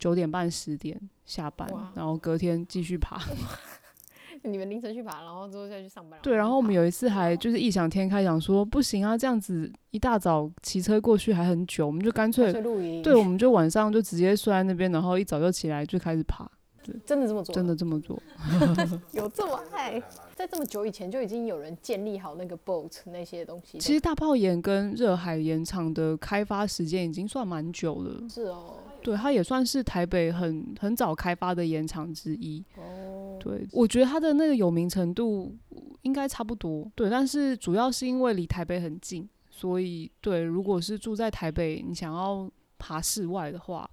[0.00, 3.20] 九点半十点下班，然后隔天继续爬。
[4.42, 6.18] 你们凌晨去爬，然后之后再去上班。
[6.22, 13.02] 对，然后我们有一次还就是异想天开，想说不行啊，这样子一大早骑车过去还很久，我们就干脆露营。
[13.02, 16.50] 对，我们就晚上就直接睡在那边，然后一早就起来就开始爬。
[16.82, 17.54] 对，真的这么做？
[17.54, 18.18] 真的这么做？
[19.12, 20.02] 有这么爱？
[20.34, 23.76] 在这么久以前就已经有人建立好那个 boat 那些东西。
[23.76, 28.26] 其实大炮岩跟热海盐场的开发时间已经算蛮久了。
[28.26, 28.78] 是哦。
[29.02, 32.64] 对，它也算是台北很很早开发的盐场之一。
[32.76, 33.38] 哦。
[33.40, 35.56] 对，我觉得它的那个有名程度
[36.02, 36.90] 应该差不多。
[36.94, 43.88] 对，但是主要是因为离台北很近，所以对，如果是住在台北，你想要爬室外的话。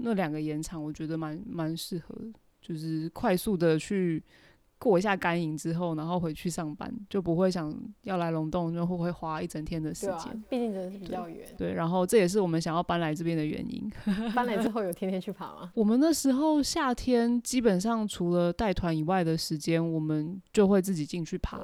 [0.00, 2.14] 那两个盐场我觉得蛮蛮适合，
[2.62, 4.22] 就是快速的去
[4.78, 10.44] 过一下干瘾之后，然后回去上班，就不会想要来龙洞，就会会花一整天的时间。
[10.48, 11.46] 毕竟真的是比较远。
[11.56, 13.90] 对，然后这也是我们想要搬来这边的原因。
[14.34, 15.72] 搬来之后有天天去爬吗？
[15.76, 21.60] 我们那时候夏天基本上除了带团以外的时间，我们就会自己进去爬。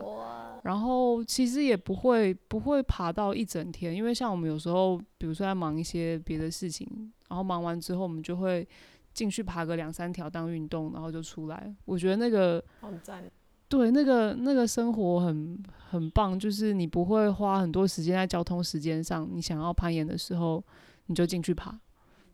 [0.63, 7.13] 然后其实也不会不会爬到一整天，因为像我们有时候，比如说在忙一些别的事情。
[7.29, 8.67] 然后忙完之后，我们就会
[9.15, 11.75] 进去爬个两三条当运动，然后就出来。
[11.87, 13.25] 我觉得那个好赞，
[13.69, 15.59] 对，那个那个生活很
[15.91, 19.27] 很棒，就是你不会花很多时间在交通时间上。
[19.33, 20.63] 你想要攀岩的时候，
[21.07, 21.79] 你就进去爬。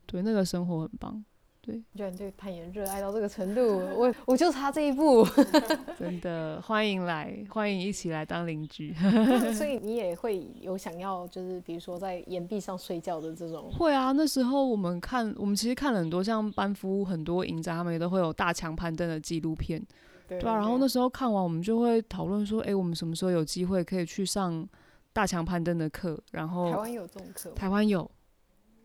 [0.06, 1.24] 对，那个生活很棒。
[1.62, 3.60] 对，我觉得你对攀岩热爱到这个程度，
[3.94, 5.26] 我我就差这一步。
[5.98, 8.94] 真的，欢迎来，欢迎一起来当邻居。
[9.52, 13.70] 所以你也会有想要，就是比如说在岩壁上睡觉的这种。
[13.72, 19.84] 会啊，那时候我们看，我们其实看了很多像班夫很多营长，他们也都会有大墙攀登的纪录片。
[20.26, 24.66] 对，对啊，然后那时候看完，我们就会讨论说，哎，我们什么时候有机会可以去上
[25.12, 26.18] 大墙攀登的课？
[26.32, 27.50] 然后台湾有这种课？
[27.50, 28.10] 台湾有，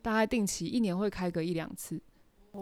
[0.01, 2.01] 大概定期一年会开个一两次。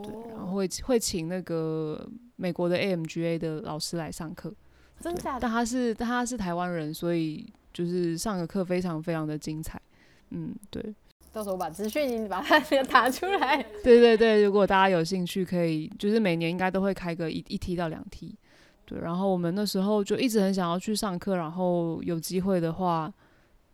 [0.01, 4.53] 对，然后会会请那个美国的 AMGA 的老师来上课，
[4.99, 5.41] 真假的？
[5.41, 9.79] 但他是但他是台湾人，所以就是上个课非常非常的精彩。
[10.31, 10.95] 嗯，对。
[11.31, 13.61] 到时候我把资讯把它 打出来。
[13.83, 18.35] 对对对，如果大家有兴趣，可以就是每年应该都会开个一一梯到两梯。
[18.85, 23.13] 对，然后我们那时候就一直很想要去上课，然后有机会的话。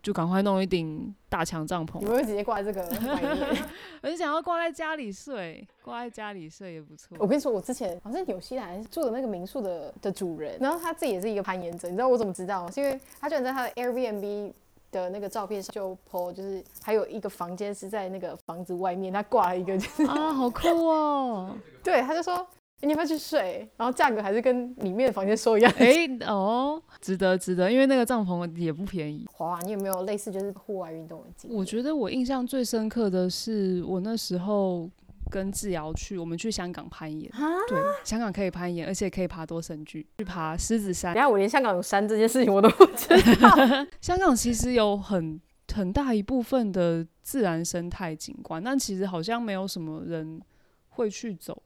[0.02, 2.00] 就赶快弄一顶大墙帐篷。
[2.00, 3.64] 你会直接挂在这个 外面？
[4.02, 7.18] 我就想要挂在家里睡，挂在家里睡也不错。
[7.20, 11.88] 我跟你说，我之前好像纽西兰住的那个民宿的的主人，然后他自己也是一个攀岩者。
[11.88, 12.72] 你知道我怎么知道吗？
[12.72, 14.54] 是因为他居然在他的 Airbnb
[14.92, 20.04] 的那个照片上就 po，就是还有一个房间是在那个房子外面，他挂了一个、就是。
[20.06, 21.56] 啊，好酷哦！
[21.84, 22.48] 对，他就说。
[22.82, 23.70] 你要不要去睡？
[23.78, 25.72] 然后价格还是跟里面的房间收一样？
[25.78, 29.28] 哎、欸、哦，值得值得，因为那个帐篷也不便宜。
[29.40, 31.60] 哇，你有没有类似就是户外运动的经验？
[31.60, 34.90] 我觉得我印象最深刻的是我那时候
[35.30, 37.30] 跟志瑶去，我们去香港攀岩。
[37.68, 41.14] 对，香港可以攀岩，而且可以爬多神巨，去爬狮子山。
[41.14, 43.10] 等下我连香港有山这件事情我都不知
[43.42, 43.50] 道。
[44.00, 45.40] 香港其实有很
[45.74, 50.42] 很大一部分的自然生态景观，但其实好像没有什么人
[50.88, 51.62] 会去走。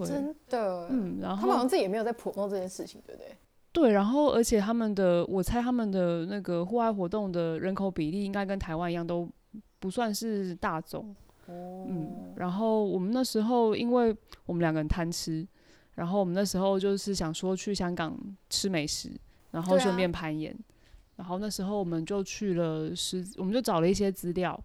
[0.00, 3.36] 对真的，嗯，然后他们好像自己也没有在 promote 这件事情，对不对？
[3.72, 9.28] 对，然后而且他们的，我猜他们的那个户外活动的人口比例应该跟台湾一样，都
[9.80, 11.14] 不算是大众。
[11.46, 15.46] 哦，嗯，然后我们那时候，因为我们两个人贪吃，
[15.94, 18.16] 然后我们那时候就是想说去香港
[18.48, 19.10] 吃美食，
[19.50, 20.52] 然后顺便攀岩。
[20.52, 20.58] 啊、
[21.16, 24.58] 然后那时候我们就去了是，我们就找了一些资料，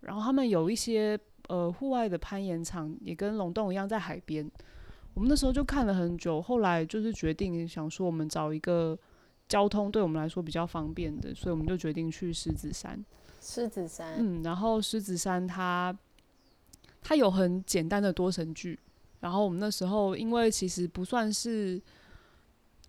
[0.00, 1.18] 然后他们有一些。
[1.48, 4.48] 呃，户外的攀岩场也跟龙洞一样在海边。
[5.14, 8.96] 我们那时候就看了很久，后来就是决定想说，我们找一个
[9.48, 13.04] 交通对我们来说比较方便的，所以我们就决定去狮子山。
[13.40, 15.96] 狮子山，嗯，然后狮子山它
[17.02, 18.78] 它有很简单的多神锯，
[19.20, 21.80] 然后我们那时候因为其实不算是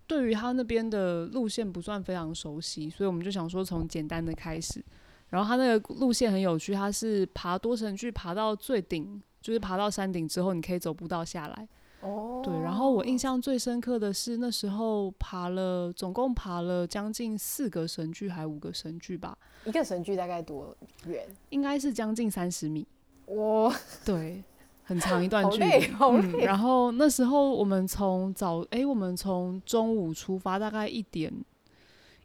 [0.06, 4.84] 对于它那边的路线不算非常熟悉，所以我们就想说从简单的开始。
[5.30, 11.68] 然后它那个路线很有趣，它是爬多层距爬到最顶，就是爬到山顶之后，你可以走步道下来。
[12.02, 12.42] 哦。
[12.44, 19.38] 对，然后我印象最深刻的是那时候爬了，总共爬了将近四个神距还五个神距吧。
[19.66, 21.28] 一个神距大概多远？
[21.50, 22.88] 应该是将近三十米。
[23.28, 23.72] 哇。
[24.04, 24.44] 对，
[24.84, 25.94] 很长一段距离。
[26.00, 31.32] 嗯，然后那时候我们从早，哎，我们从中午出发，大概一点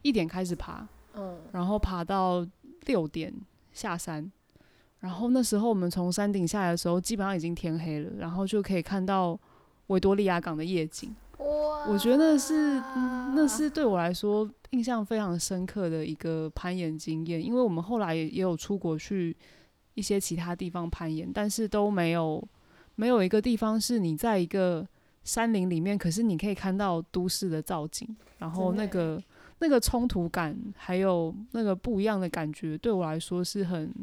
[0.01, 0.87] 一点开始爬。
[1.13, 1.37] 嗯。
[1.51, 2.43] 然后爬到。
[2.85, 3.33] 六点
[3.71, 4.31] 下山，
[4.99, 9.37] 然后那时候我们从山顶下来的时候，基本上已经天黑了，然后就可以看到
[9.87, 11.15] 维多利亚港的夜景。
[11.37, 11.85] 哇！
[11.87, 12.79] 我觉得那是
[13.35, 19.35] 那是对我来说印象非常深刻的一个攀岩经验，因为我们后来也也有出国去
[19.93, 22.41] 一些其他地方攀岩，但是都没有
[22.95, 24.87] 没有一个地方是你在一个
[25.23, 29.21] 山林里面，可是你可以看到都市的造景，然后那个
[29.59, 33.93] 那个冲突感，还有那个不一样的感觉，对我来说是很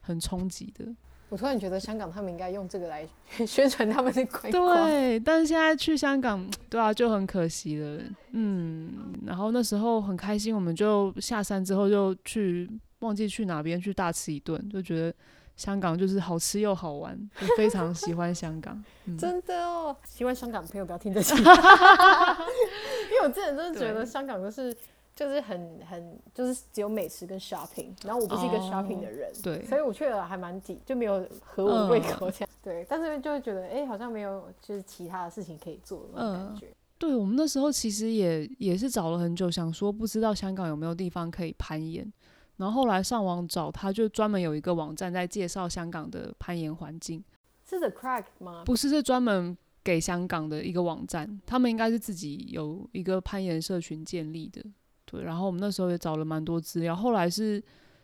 [0.00, 0.86] 很冲击的。
[1.28, 3.04] 我突然觉得香港他们应该用这个来
[3.44, 4.86] 宣传他们的观光。
[4.86, 8.00] 对，但是现在去香港，对啊，就很可惜了。
[8.30, 15.12] 嗯，然后那时候很开心，我们就下山之后就去，忘记去哪边去大吃一顿，就觉得
[15.56, 18.80] 香港就是好吃又好玩，就非常喜欢香港。
[19.06, 21.34] 嗯、真的哦，希望香港朋友不要听这些，
[23.06, 24.76] 因为我之前真的觉得香港就是。
[25.16, 36.66] 就是很很就是只有美食跟 shopping，然后我不是一个 shopping 的人，哦、对，所以我去了还蛮抵，就没有合我胃口这样，嗯、 对，但是就会觉得哎、欸，好像没有就是其他的事情可以做的那种感觉。
[36.66, 42.12] 嗯、对，我们那时候其实也也是找了很久，想说不知道香港有没有地方可以攀岩，
[42.58, 47.24] 然后后来上网找，他就专门有一个网站在介绍香港的攀岩环境。
[47.64, 48.64] 是 The Crack 吗？
[48.66, 54.60] 不是，是专门给香港的一个网站，他们应该是自己有一个攀岩社群建立的。
[55.04, 57.62] 对，然后我们那时候也找了蛮多资料，后来是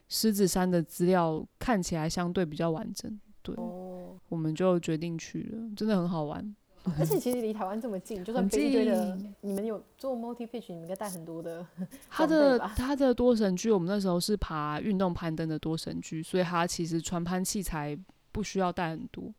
[0.08, 6.54] 狮子山的资料看起来相对比较完整，对，哦、我们就决定去了，真的很好玩。
[6.98, 11.66] 而且其实离台湾这么近，就算飞机的，你们有做 multi pitch，你们应该带很多的。
[12.08, 17.98] 它的它的多绳距，我们那时候是爬运动攀登的多绳距，所以它其实传攀器材
[18.30, 19.32] 不需要带很多。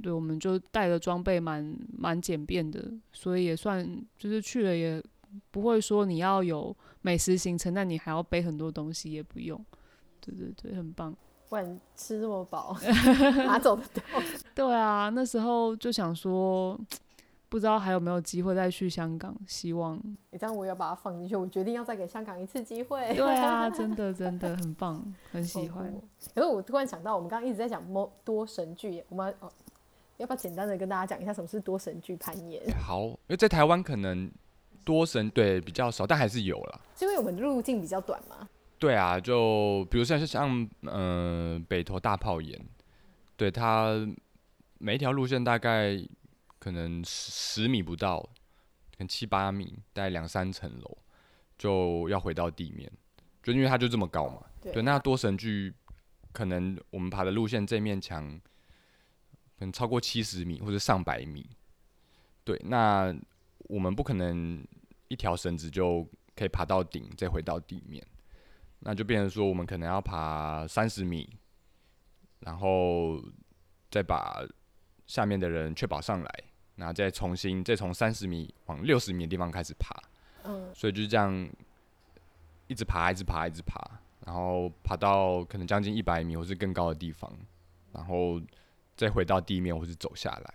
[0.00, 3.84] 对，我们就带的装备蛮蛮简便的，所以也算
[4.16, 5.02] 就是去了也。
[5.50, 9.58] 不会说你要有美食行程，那你还要背很多东西，也不用。
[10.20, 11.16] 对对对，很棒。
[11.48, 12.76] 不然吃这么饱，
[13.46, 14.22] 哪走得动？
[14.54, 16.78] 对啊，那时候就想说，
[17.48, 19.34] 不知道还有没有机会再去香港。
[19.46, 19.98] 希望
[20.30, 21.34] 你这样，我要把它放进去。
[21.34, 23.14] 我决定要再给香港一次机会。
[23.14, 25.90] 对啊， 真的真的很棒，很喜欢。
[26.34, 27.82] 可是我突然想到，我们刚刚一直在讲
[28.22, 29.50] 多神剧，我们哦，
[30.18, 32.62] 要不要简单的跟大家讲一下什么是多神距攀岩？
[32.78, 34.30] 好，因为在台湾可能。
[34.84, 36.80] 多神对比较少，但还是有啦。
[36.96, 38.48] 是因为我们路径比较短吗？
[38.80, 42.60] 对啊，就比如像是像嗯、呃、北投大炮岩，
[43.36, 43.94] 对它
[44.78, 45.96] 每一条路线大概
[46.58, 47.30] 可能十
[47.62, 50.98] 十米不到，可能七八米，大概两三层楼
[51.56, 52.90] 就要回到地面，
[53.40, 54.42] 就因为它就这么高嘛。
[54.60, 55.72] 对，对，那多神距
[56.32, 58.40] 可能我们爬的路线这面墙
[59.58, 61.48] 可能超过七十米或者上百米，
[62.44, 63.14] 对，那。
[63.68, 64.62] 我们不可能
[65.08, 68.04] 一条绳子就可以爬到顶，再回到地面，
[68.80, 71.30] 那就变成说我们可能要爬三十米，
[72.40, 73.22] 然后
[73.88, 74.44] 再把
[75.06, 79.96] 下面的人确保上来，然后再重新再从三十米往六十米的地方开始爬。
[80.42, 81.48] 嗯，所以就是这样
[82.66, 83.80] 一直爬，一直爬，一直爬，
[84.26, 87.32] 然后爬到可能将近一百米或是更高的地方，
[87.92, 88.38] 然后
[89.02, 90.54] 再回到地面或是走下来，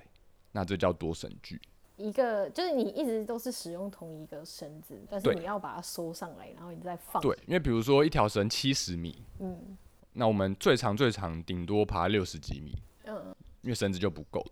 [0.54, 1.60] 那这叫多绳距。
[1.98, 7.22] 一个就是你一直都是使用同一个绳子，但是你要把它收上来，然后你再放。
[7.22, 9.78] 对，因为比如说一条绳七十米，嗯，
[10.14, 14.52] 那我们最长最长顶多爬六十几米，嗯，因为绳子就不够了，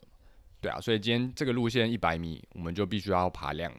[0.59, 3.71] 对啊，所以今天这个路线一百米，我们就必须要爬两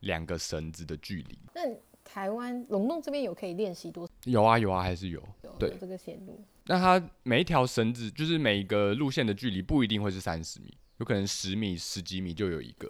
[0.00, 1.38] 两个绳子的距离。
[1.54, 1.62] 那
[2.04, 4.06] 台湾龙洞这边有可以练习多？
[4.24, 6.44] 有啊有啊，还是有，有对有这个线路。
[6.70, 10.72] 那它每一条绳子就是每一个路线的距离不一定会是三十米。
[10.98, 12.88] 有可能十米、十几米就有一个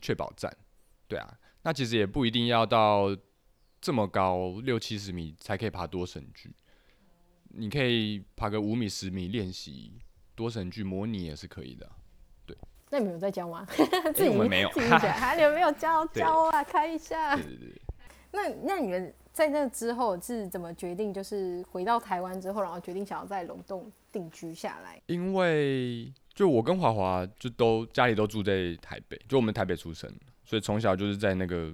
[0.00, 0.54] 确保站，
[1.08, 3.16] 对啊，那其实也不一定要到
[3.80, 6.54] 这么高，六七十米才可以爬多绳距。
[7.48, 9.90] 你可以爬个五米、十米练习
[10.36, 11.90] 多绳距模拟也是可以的，
[12.46, 12.56] 对。
[12.90, 13.66] 那你们有在教吗？
[14.14, 16.62] 自己我们没有，自己还你们没有教 教啊？
[16.62, 17.34] 开一下。
[17.34, 17.82] 对对对。
[18.32, 21.12] 那那你们在那之后是怎么决定？
[21.12, 25.00] 就是回到台湾之后，然后决定想要在龙洞定居下来？
[25.06, 26.12] 因为。
[26.32, 30.10] 就我跟华华就都家里都住在台北，就我们台北出生，
[30.42, 31.70] 所以从小就是在那个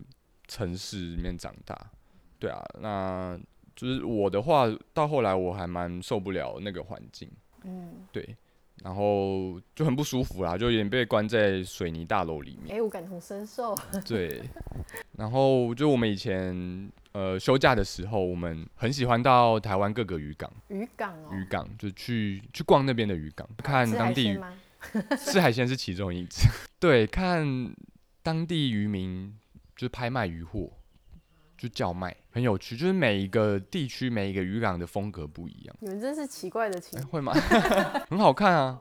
[0.49, 1.79] 城市里面长大。
[2.41, 3.39] 对啊，那
[3.77, 7.31] 就是我的话，到后来我还蛮受不了那个环境，
[7.63, 8.37] 嗯，对，
[8.85, 12.75] 然后就很不舒服啦，就有点被关在水泥大楼里面。
[12.75, 13.77] 哎、欸，我感同身受。
[14.07, 14.43] 对，
[15.17, 24.39] 然后就我们以前呃休假的时候，我们很喜欢到台湾各个渔港，渔港哦，渔港就去去逛那边的渔港，看当地。
[25.19, 26.49] 吃海鲜是其中一次，
[26.79, 27.75] 对，看
[28.23, 29.35] 当地渔民
[29.75, 30.71] 就是拍卖渔获，
[31.57, 32.77] 就叫卖，很有趣。
[32.77, 35.77] 就是每一个地区、每一个渔港的风格不一样。
[35.81, 37.33] 你们真是奇怪的情、欸，会吗？
[38.09, 38.81] 很好看啊，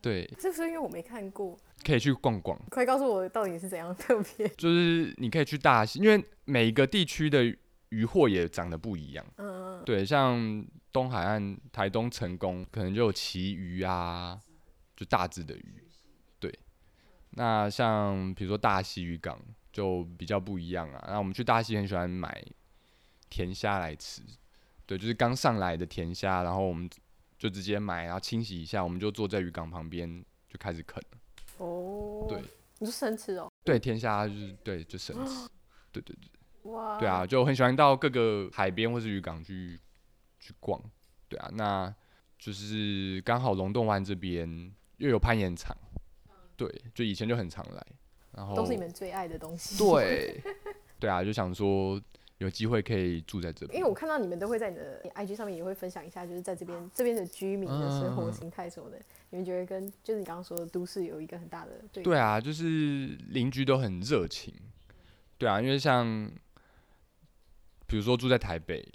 [0.00, 0.26] 对。
[0.38, 1.58] 是不是因为我没看过？
[1.84, 2.58] 可以去逛逛。
[2.70, 4.48] 快告诉我到底是怎样特别？
[4.56, 7.44] 就是你可以去大溪，因为每一个地区的
[7.90, 9.24] 渔货也长得不一样。
[9.36, 14.40] 嗯，对，像东海岸、台东成功，可能就有旗鱼啊。
[14.96, 15.84] 就大只的鱼，
[16.40, 16.58] 对。
[17.32, 19.38] 那像比如说大溪渔港
[19.76, 21.04] 就比较不一样啊。
[21.06, 22.42] 那我们去大溪很喜欢买
[23.28, 24.22] 甜虾来吃，
[24.86, 26.88] 对，就是刚上来的甜虾，然后我们
[27.36, 31.02] 就直接买，然后清洗一下，我们就坐在渔港旁边就开始啃。
[31.58, 32.42] 哦，对，
[32.78, 33.52] 你是生吃哦？
[33.64, 35.46] 对，甜虾就是对，就生吃。
[35.92, 39.78] 对对对，哇，对啊，就很喜欢到各个海边或是渔港去
[40.40, 40.82] 去逛。
[41.28, 41.94] 对啊，那
[42.38, 45.76] 就是刚好龙洞湾这边又有攀岩场，
[46.56, 47.86] 对，就以前就很常来，
[48.36, 49.76] 然后都是你们最爱的东西。
[49.76, 50.40] 对，
[51.00, 52.00] 对啊，就想说
[52.38, 62.02] 有机会可以住在这边，因为我看到你们都会在你的 IG 上面也会分享一下，就是在这边这边的居民的生活形态什么的，嗯、你们觉得跟就是你刚刚说的都市有一个很大的对？
[62.02, 64.54] 对啊，就是邻居都很热情。
[65.38, 66.30] 对啊，因为像
[67.86, 68.86] 比如说住在台北，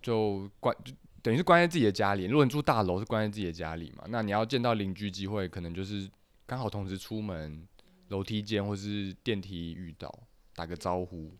[0.00, 0.92] 就关就
[1.22, 2.24] 等于是关在自己的家里。
[2.26, 6.08] 如果你住大楼，是关在自己的家里嘛，那你要见到邻居机会，可能就是
[6.46, 7.66] 刚好同时出门，
[8.10, 10.16] 楼梯间或是电梯遇到，
[10.54, 11.32] 打个招呼，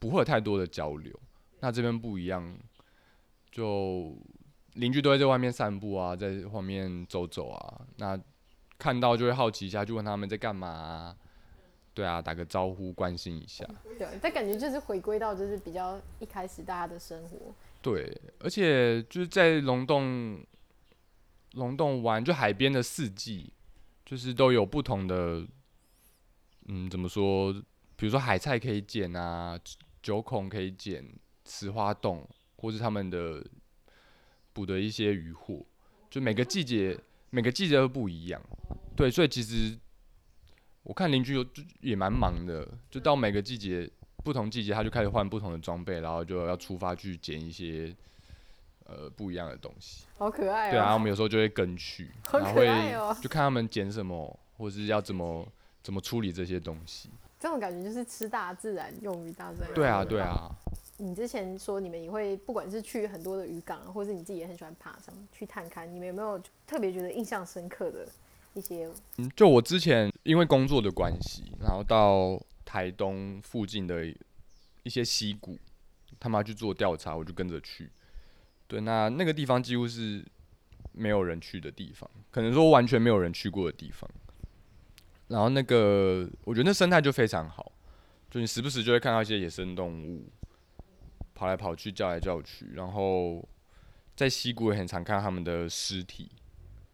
[0.00, 1.14] 不会有太多的交流。
[1.60, 2.58] 那这边不一样，
[3.52, 4.16] 就
[4.74, 8.18] 邻居都会在外面散步啊，在外面走走啊，那
[8.78, 11.16] 看到就会好奇一下，就问他们在干嘛啊。
[11.94, 13.68] 对啊，打个招呼，关心一下。
[13.98, 17.52] 对，但感觉就是回归到就是比较一开始大家的生活。
[17.82, 20.40] 对，而且就是在龙洞，
[21.54, 23.52] 龙洞玩就海边的四季，
[24.06, 25.44] 就是都有不同的，
[26.68, 27.52] 嗯，怎么说？
[27.96, 29.58] 比如说海菜可以捡啊，
[30.00, 31.04] 九孔可以捡，
[31.44, 33.44] 雌花洞，或是他们的
[34.52, 35.66] 捕的一些渔获，
[36.08, 36.98] 就每个季节
[37.30, 38.40] 每个季节都不一样。
[38.96, 39.76] 对，所以其实。
[40.84, 43.86] 我看邻居有就也蛮忙的，就到每个季节
[44.24, 47.94] 不同季节，他就开始换不同的装备，然后就要出发去捡一些
[48.86, 50.06] 呃不一样的东西。
[50.16, 50.70] 好可爱哦！
[50.70, 52.66] 对啊，我们有时候就会跟去，然后会
[53.20, 55.46] 就看他们捡什么，或者是要怎么
[55.88, 57.08] 怎么处理这些东西。
[57.40, 59.72] 这种感觉就是吃大自然，用于大自然。
[59.72, 60.54] 对啊，对啊。
[60.98, 68.06] 你之前说你们也会，不管是去很多的渔港，或者是你自己也很喜欢爬山去探勘，你们有没有特别觉得印象深刻的？
[68.52, 68.86] 一些，
[69.16, 74.04] 嗯，就我之前因为工作的关系，然后到台东附近的
[74.82, 75.58] 一些溪谷，
[76.20, 77.90] 他们要去做调查，我就跟着去。
[78.66, 80.22] 对，那那个地方几乎是
[80.92, 84.10] 没有人去的地方，可能说完全没有人去过的地方。
[85.28, 87.72] 然后那个，我觉得那生态就非常好，
[88.30, 90.26] 就你时不时就会看到一些野生动物
[91.34, 93.46] 跑来跑去、叫来叫去，然后
[94.16, 96.30] 在溪谷也很常看到他们的尸体。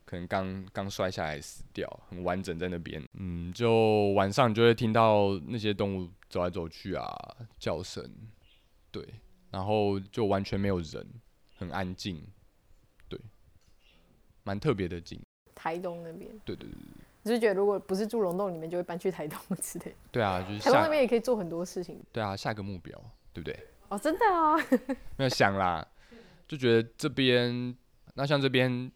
[0.07, 3.03] 可能刚刚摔下来死掉，很完整在那边。
[3.15, 7.07] 嗯，就晚上你就会听到那些动物走来走去啊，
[7.59, 8.05] 叫声，
[8.93, 9.03] 对，
[9.51, 11.05] 然后就完全没有人，
[11.57, 12.23] 很安静，
[13.09, 13.19] 对，
[14.45, 15.21] 蛮特别的景。
[15.55, 16.31] 台东那边。
[16.45, 17.04] 对对对对。
[17.25, 19.95] 你是觉得如果不是住龙洞，你们就会搬去台东之类？
[20.13, 22.01] 对啊，就是台东那边也可以做很多事情。
[22.13, 22.97] 对啊，下个目标，
[23.33, 23.59] 对不对？
[23.89, 24.61] 哦，真的啊、哦。
[25.19, 25.87] 没有想啦，
[26.47, 27.77] 就觉得这边，
[28.15, 28.91] 那像这边。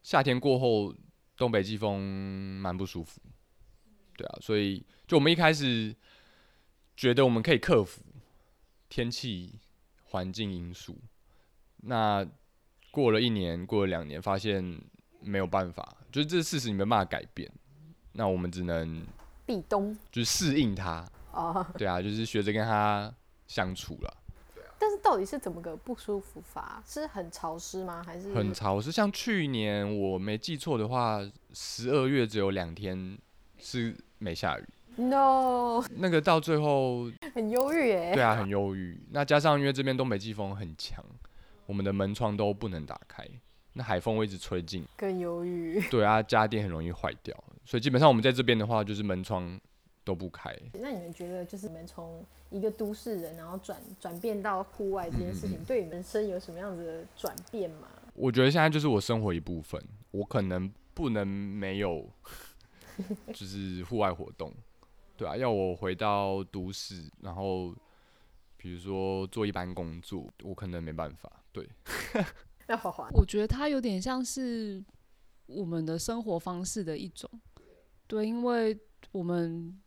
[0.00, 0.94] 夏天过后，
[1.36, 3.20] 东北季风蛮不舒服，
[4.16, 5.94] 对啊，所以就我们一开始
[6.96, 8.00] 觉得我们可以克服
[8.88, 9.58] 天气
[10.04, 10.96] 环境因素，
[11.78, 12.26] 那
[12.90, 14.80] 过了一年，过了两年，发现
[15.20, 17.50] 没有办法，就是这事实你没办法改变，
[18.18, 19.06] 那我们只能
[19.46, 21.08] 避冬，就是适应它。
[21.32, 23.14] 哦，对啊，就是学着跟它
[23.46, 24.16] 相处了。
[24.76, 26.82] 但是到底是怎么个不舒服法？
[26.84, 28.02] 是很潮湿吗？
[28.04, 28.90] 还是很潮湿？
[28.90, 31.20] 像去年我没记错的话，
[31.52, 33.16] 十二月只有两天
[33.56, 34.64] 是没下雨。
[34.96, 38.14] No，那个到最后 很忧郁耶。
[38.14, 39.00] 对啊，很忧郁。
[39.12, 41.04] 那加上因为这边东北季风很强，
[41.66, 43.24] 我们的门窗都不能打开，
[43.78, 45.80] 那海风会一直吹进，更忧郁。
[45.88, 47.32] 对啊，家电很容易坏掉，
[47.64, 49.58] 所以基本上我们在这边的话，就是门窗
[50.02, 50.52] 都不开。
[50.72, 57.86] 那你们觉得，就是你们从一个都市人，然后转转变到户外这件事情，嗯、对你们生有什么样子的转变吗？
[58.14, 62.04] 我觉得现在就是我生活一部分，我可能不能没有，
[63.32, 64.52] 就是户外活动，
[65.16, 67.72] 对啊，要我回到都市，然后
[68.56, 71.30] 比如说做一般工作，我可能没办法。
[71.50, 71.66] 对，
[73.14, 74.84] 我觉得它有点像是
[75.46, 77.28] 我们的生活方式的一种，
[78.06, 78.78] 对，因为
[79.12, 79.78] 我们。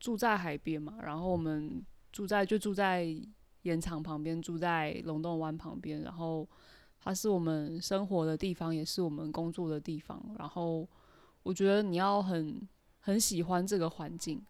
[0.00, 1.80] 住在海边嘛，然后我们
[2.10, 3.06] 住在就住在
[3.62, 6.44] 盐场旁边，住在龙洞湾旁边，然后
[6.98, 10.20] 它是我们生活的地方，也是我们工作的地方。
[10.36, 10.88] 然后
[11.44, 12.68] 我觉得你要很
[12.98, 14.44] 很喜欢这个环境，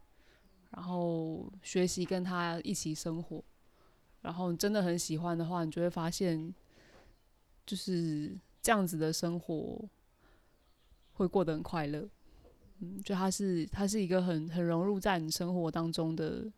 [0.70, 3.44] 然后学习跟他一起生活，
[4.22, 6.54] 然后你真的很喜欢的话，你就会发现
[7.70, 9.80] 就是这样子的生活
[11.12, 12.04] 会过得很快乐。
[12.80, 16.50] 嗯，就它是它是一个很很融入在你生活当中的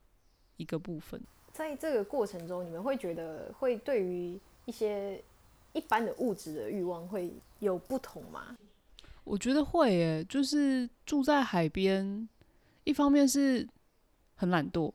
[0.57, 1.21] 一个部分。
[1.53, 5.23] 在这个过程中，你们会觉得会对于一些
[5.75, 8.57] 一般的物质的欲望会有不同吗？
[9.23, 12.27] 我觉得会耶，就是住在海边，
[12.85, 13.69] 一方面是
[14.37, 14.91] 很懒惰，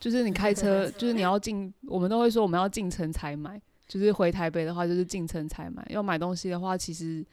[0.00, 7.26] 就是你开车， 就是你要进，我们都会说我们要进城才买，就是回台北的话就是进城采买，要买东西的话，其实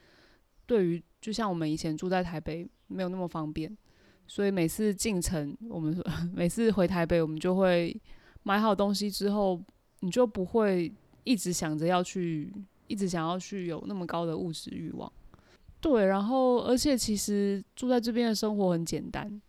[0.65, 3.77] 对于就像我们以前住在台北没有那么方便，
[4.25, 5.95] 所以每次进城，我们
[6.33, 7.95] 每次回台北，我们就会
[8.41, 9.61] 买好东西之后，
[9.99, 10.91] 你就不会
[11.23, 12.51] 一直想着要去，
[12.87, 15.11] 一直想要去有那么高的物质欲望。
[15.79, 19.39] 对，然后而且其实住在这边的生活很简单，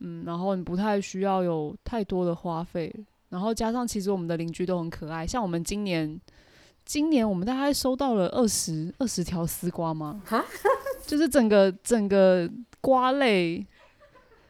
[0.00, 2.94] 嗯，然后你不太需要有太多的花费，
[3.30, 6.20] 然后加上其实我们的邻居都很可爱，像我们今年，
[6.90, 10.20] 今年我们大概收到了二十二十条丝瓜吗？
[10.26, 10.44] 哈
[11.06, 13.64] 就是整个整个瓜类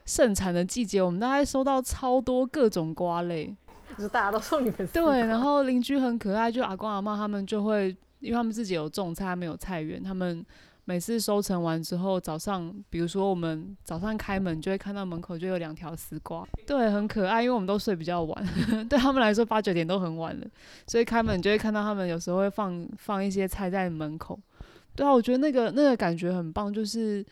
[0.06, 3.54] 盛产的季节，我们大概收到超多各种瓜类，
[3.94, 10.42] 就是大家都送你们对，然后邻居很可爱，就阿公阿妈他们就会，因为他们自己有种菜，他们有菜园，他们。
[10.84, 17.42] 每次收成完之后，早上比如说我们早上开门，就会看到门口就有两条丝瓜，对，很可爱。
[17.42, 18.44] 因为我们都睡比较晚，
[18.88, 20.46] 对他们来说八九点都很晚了，
[20.86, 24.40] 所以开门就会看到他们有时候会放放一些菜在门口。
[24.96, 27.24] 对啊，我觉得那个那个感觉很棒，就是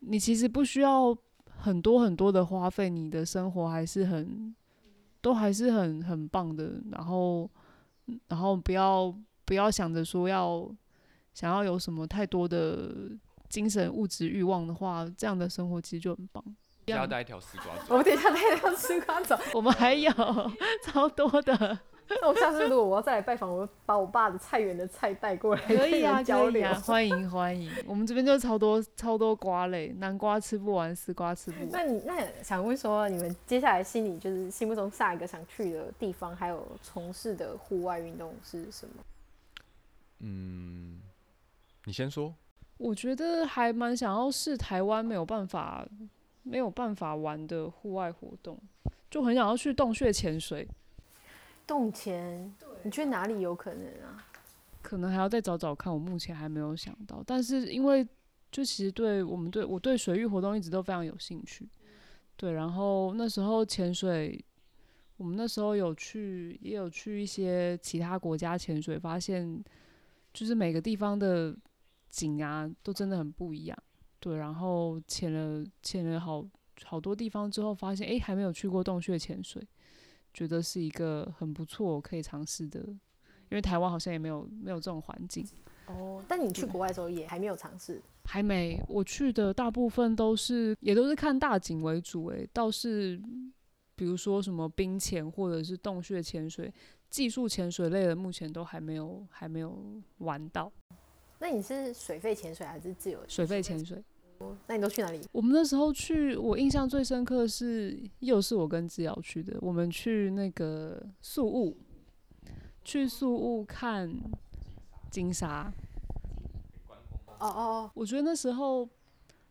[0.00, 1.16] 你其实不需要
[1.56, 4.54] 很多很多的花费，你的生活还是很
[5.20, 6.80] 都还是很很棒的。
[6.92, 7.50] 然后
[8.28, 9.12] 然后不要
[9.44, 10.70] 不要想着说要。
[11.34, 12.90] 想要有什么太多的
[13.48, 16.44] 精神物质欲望的话，这样的生活其实就很棒。
[16.86, 19.38] 要带一条丝瓜走，我等一下带一条丝瓜走。
[19.54, 20.10] 我们还有
[20.84, 21.78] 超多的。
[22.08, 26.52] 那我下次如果我要再来拜访，我把我爸的菜园的菜带过来， 可以啊，交流。
[26.52, 27.70] 可以啊，欢迎欢迎。
[27.86, 31.68] 我们这边就超多超多瓜类，南瓜吃不完，丝瓜吃不完。
[31.70, 38.94] 那你那想问说，你们接下来心里就是心目中下一个想去的地方，还有从事的户外运动是什么？
[40.18, 41.00] 嗯。
[41.84, 42.34] 你先说。
[42.78, 45.86] 我觉得还蛮想要试台湾没有办法
[46.42, 48.58] 没有办法玩的户外活动，
[49.08, 50.66] 就很想要去洞穴潜水。
[51.64, 52.52] 洞潜？
[52.82, 54.26] 你觉得哪里有可能啊？
[54.80, 57.22] 可能还要再找找看，我目前还没有想到。
[57.24, 58.04] 但是因为
[58.50, 61.68] 就其实对我们对我对水域活动一直都非常有兴趣。
[62.36, 64.44] 对，然后那时候潜水，
[65.18, 69.62] 我们那时候有去也有去一些其他国家潜水，发现
[70.32, 71.54] 就是每个地方的。
[72.12, 73.76] 景啊，都真的很不一样，
[74.20, 74.36] 对。
[74.36, 76.46] 然后潜了潜了好
[76.84, 79.66] 好多地方之后，发现哎，还没有去过洞穴潜水，
[80.34, 82.80] 觉得是一个很不错可以尝试的。
[83.50, 85.46] 因为台湾好像也没有没有这种环境。
[85.86, 88.00] 哦，但你去国外的时候也还没有尝试？
[88.24, 93.20] 还没，我去的大部分都是也都是看大景为主，哎，倒是
[93.96, 96.72] 比如说什么冰潜或者是洞穴潜水，
[97.10, 100.72] 技术潜水类的，目前都还没有还没有玩到。
[101.42, 103.28] 那你是水肺潜水还是自由水？
[103.28, 104.00] 水肺潜水。
[104.68, 105.20] 那你都去哪里？
[105.32, 109.56] 我们那时候去，我印象最深刻的是，又是我跟志尧去的。
[109.60, 111.76] 我们去那个宿雾，
[112.84, 114.08] 去宿雾看
[115.10, 115.72] 金沙。
[116.88, 116.94] 哦
[117.40, 117.90] 哦哦！
[117.92, 118.88] 我觉得那时候，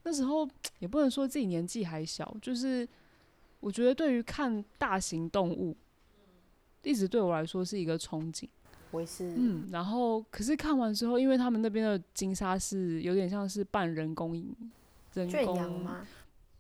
[0.04, 0.48] 那时候
[0.80, 2.88] 也不能说自己年纪还小，就是
[3.60, 5.76] 我觉得对于看大型动物，
[6.84, 8.48] 一直对我来说是一个憧憬。
[8.92, 14.34] 我是嗯，然后可是看完之后，因为他们那边的金沙是有点像是半人工
[15.14, 16.06] 人工圈养吗？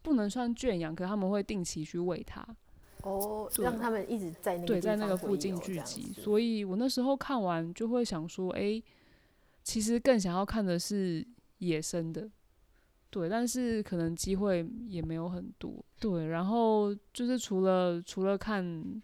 [0.01, 2.45] 不能算圈养，可他们会定期去喂它。
[3.03, 6.13] 哦，让他们一直在那个对，在那个附近聚集。
[6.13, 8.81] 所以我那时候看完就会想说，哎，
[9.63, 11.25] 其实更想要看的是
[11.57, 12.29] 野生的，
[13.09, 15.73] 对，但是可能机会也没有很多。
[15.99, 19.01] 对，然后就是除了除了看。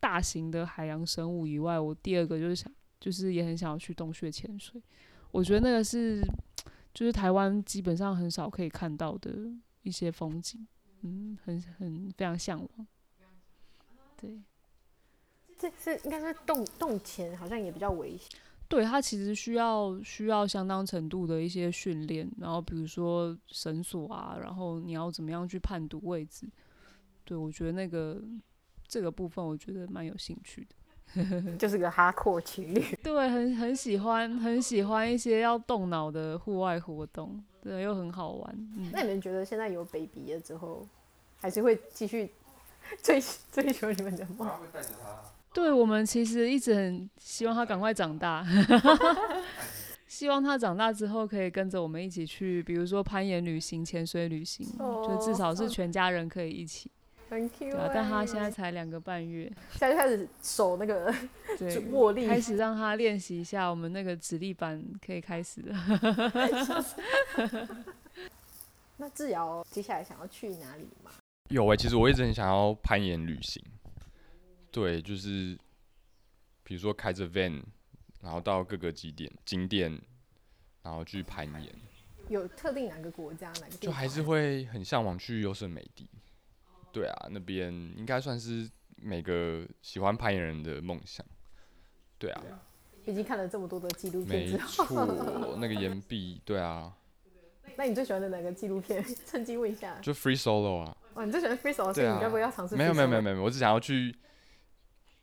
[0.00, 4.82] 大型的海洋生物以外，我第二个就是想，就是也很想要去洞穴潜水。
[5.30, 6.20] 我觉得那个是，
[6.92, 9.30] 就是台湾基本上很少可以看到的
[9.82, 10.66] 一些风景，
[11.02, 12.86] 嗯，很很非常向往。
[14.16, 14.42] 对，
[15.56, 18.26] 这是应该是洞洞潜，好像也比较危险。
[18.66, 26.48] 对，它其实需要需要相当程度的一些训练，然后比如说绳索啊，然后你要怎么样去判读位置。
[27.24, 28.22] 对，我觉得那个。
[28.90, 30.66] 这个部分我觉得蛮有兴趣
[31.14, 32.84] 的， 就是个哈阔情侣。
[33.04, 38.54] 对，很很喜欢，很喜欢一些要动脑的户外活动，对，又很好玩。
[38.76, 40.84] 嗯、那你们觉得现在有 baby 了之后，
[41.40, 42.32] 还是会继续
[43.00, 43.22] 追
[43.52, 44.50] 追求你们的梦？
[45.54, 48.44] 对，我们其实一直很希望他赶快长大。
[50.06, 56.90] 希望他长大之后可以跟着我们一起去，比如说攀岩旅行、潜水旅行，哦、就至少是全家人可以一起。
[57.30, 61.14] 很 cute，、啊、但他现在才两个半月，现在就开始手那个
[61.56, 65.76] 对 握力，开始让他练习一下我们那个指力板可以开始了。
[68.98, 71.10] 那志尧接下来想要去哪里吗？
[71.48, 73.62] 有哎、欸，其实我一直很想要攀岩旅行。
[74.70, 75.58] 对，就是
[76.62, 77.62] 比如说开着 van，
[78.20, 79.98] 然后到各个景点景点，
[80.82, 81.72] 然后去攀岩。
[82.28, 83.76] 有特定哪个国家哪个？
[83.78, 86.06] 就还是会很向往去优胜美地。
[86.92, 91.24] 对啊，那边应该算是每个喜欢攀岩人的梦想。
[92.18, 92.42] 对啊，
[93.06, 96.92] 已经看了这么多的纪录片之后，没错，那个岩壁，对啊。
[97.76, 99.02] 那你最喜欢的哪个纪录片？
[99.24, 99.98] 趁机问一下。
[100.00, 100.96] 就 Free Solo 啊。
[101.14, 102.76] 哦，你最喜欢 Free Solo，所以你该不会要尝试？
[102.76, 104.14] 没有没有没有没有，我只想要去，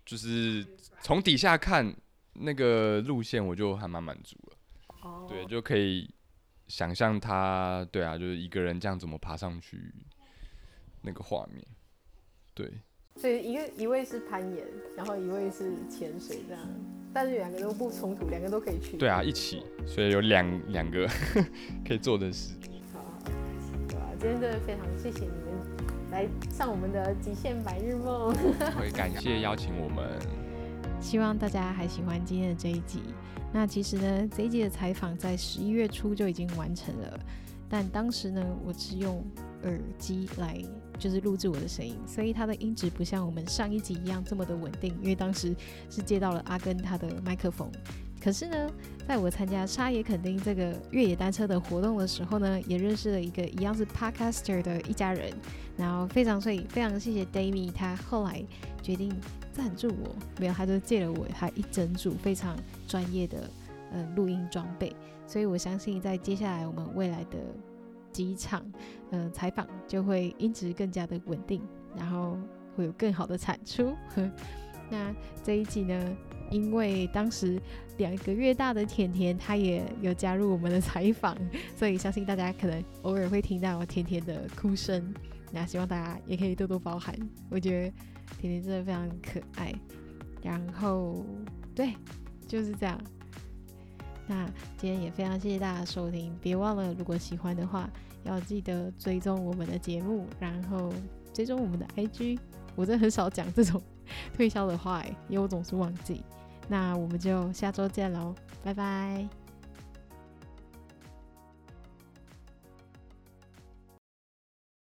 [0.06, 0.66] 就是
[1.02, 1.94] 从底下看
[2.34, 4.58] 那个路线，我就还蛮满足了。
[5.02, 5.28] 哦。
[5.30, 6.10] 对，就可以
[6.68, 9.94] 想象他，对啊，就是一个人这样怎么爬上去。
[11.02, 11.66] 那个画面，
[12.54, 12.72] 对，
[13.16, 16.62] 所以一个一位是攀岩，然后一位是潜水这样，
[17.14, 18.98] 但是两个都不冲突，两个都可以去。
[18.98, 21.08] 对啊，一起，所以有两两个
[21.88, 22.54] 可以做的事。
[22.94, 23.22] 好，好，
[23.88, 28.34] 对啊，今天真的非常谢谢你们来上我们的极限白日梦。
[28.78, 30.20] 会感谢邀请我们，
[31.02, 33.02] 希望大家还喜欢今天的这一集。
[33.54, 37.20] 那其实呢，这一集的采访在十一月初就已经完成了，
[37.70, 39.26] 但当时呢，我是用
[39.64, 40.62] 耳机来。
[40.98, 44.96] 就是录制我的声音，所以它的音质不像我们上一集一样这么的稳定。
[45.02, 45.56] 因为当时
[45.90, 47.72] 是接到了阿根他的麦克风，
[48.22, 48.70] 可是呢，
[49.08, 55.32] 在我参加沙野垦丁这个越野单车的活动的时候呢，也认识了一个一样是 Podcaster 的一家人，
[55.78, 58.44] 然后非常所以非常谢谢 Dami，他后来
[58.82, 59.14] 决定
[59.54, 63.50] 赞助我，没有他就借了我他一整组非常专业的
[63.94, 64.96] 嗯录音装备，
[65.28, 67.38] 所以我相信在接下来我们未来的。
[68.18, 68.66] 几场，
[69.12, 71.62] 呃，采访就会音质更加的稳定，
[71.96, 72.36] 然后
[72.76, 73.94] 会有更好的产出。
[74.90, 75.14] 那
[75.44, 76.18] 这一集呢，
[76.50, 77.62] 因为当时
[77.98, 81.38] 两个月大的甜甜她也有加入我们的采访，
[81.76, 85.14] 所以相信大家可能偶尔会听到甜甜的哭声。
[85.52, 87.16] 那希望大家也可以多多包涵，
[87.52, 87.94] 我觉得
[88.40, 89.72] 甜甜真的非常可爱。
[90.42, 91.24] 然后，
[91.76, 91.94] 对，
[92.48, 93.00] 就是这样。
[94.30, 94.46] 那
[94.78, 97.90] 今天也非常谢谢大家收听，别忘了如果喜欢的话，
[98.24, 100.92] 要记得追踪我们的节目，然后
[101.34, 102.40] 追踪我们的 IG。
[102.76, 103.82] 我真很少讲这种
[104.36, 106.24] 推销的话，因为我总是忘记。
[106.68, 109.28] 那我们就下周见喽，拜拜。